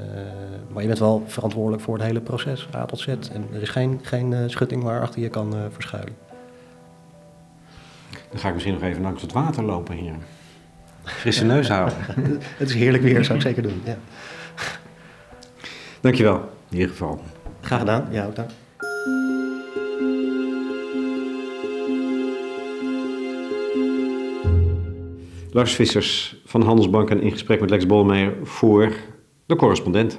maar 0.68 0.82
je 0.82 0.88
bent 0.88 1.00
wel 1.00 1.22
verantwoordelijk 1.26 1.82
voor 1.82 1.94
het 1.94 2.06
hele 2.06 2.20
proces, 2.20 2.68
A 2.74 2.84
tot 2.84 2.98
Z. 2.98 3.08
En 3.08 3.46
er 3.52 3.62
is 3.62 3.68
geen, 3.68 4.00
geen 4.02 4.32
eh, 4.32 4.40
schutting 4.46 4.82
waar 4.82 5.00
achter 5.00 5.20
je 5.20 5.28
kan 5.28 5.54
verschuilen. 5.70 6.25
Dan 8.36 8.44
ga 8.44 8.50
ik 8.50 8.54
misschien 8.54 8.74
nog 8.74 8.90
even 8.90 9.02
langs 9.02 9.22
het 9.22 9.32
water 9.32 9.64
lopen 9.64 9.96
hier. 9.96 10.14
Frisse 11.04 11.44
neus 11.44 11.68
houden. 11.68 11.96
Het 12.58 12.68
is 12.68 12.74
heerlijk 12.74 13.02
weer, 13.02 13.24
zou 13.24 13.38
ik 13.38 13.44
zeker 13.44 13.62
doen. 13.62 13.82
Ja. 13.84 13.98
Dankjewel, 16.00 16.36
in 16.70 16.76
ieder 16.76 16.88
geval. 16.88 17.22
Graag 17.60 17.78
gedaan. 17.78 18.08
Ja, 18.10 18.26
ook 18.26 18.36
dank. 18.36 18.50
Lars 25.50 25.74
Vissers 25.74 26.36
van 26.44 26.62
Handelsbanken 26.62 27.22
in 27.22 27.30
gesprek 27.30 27.60
met 27.60 27.70
Lex 27.70 27.86
Bolmeijer 27.86 28.34
voor 28.42 28.92
de 29.46 29.56
correspondent. 29.56 30.18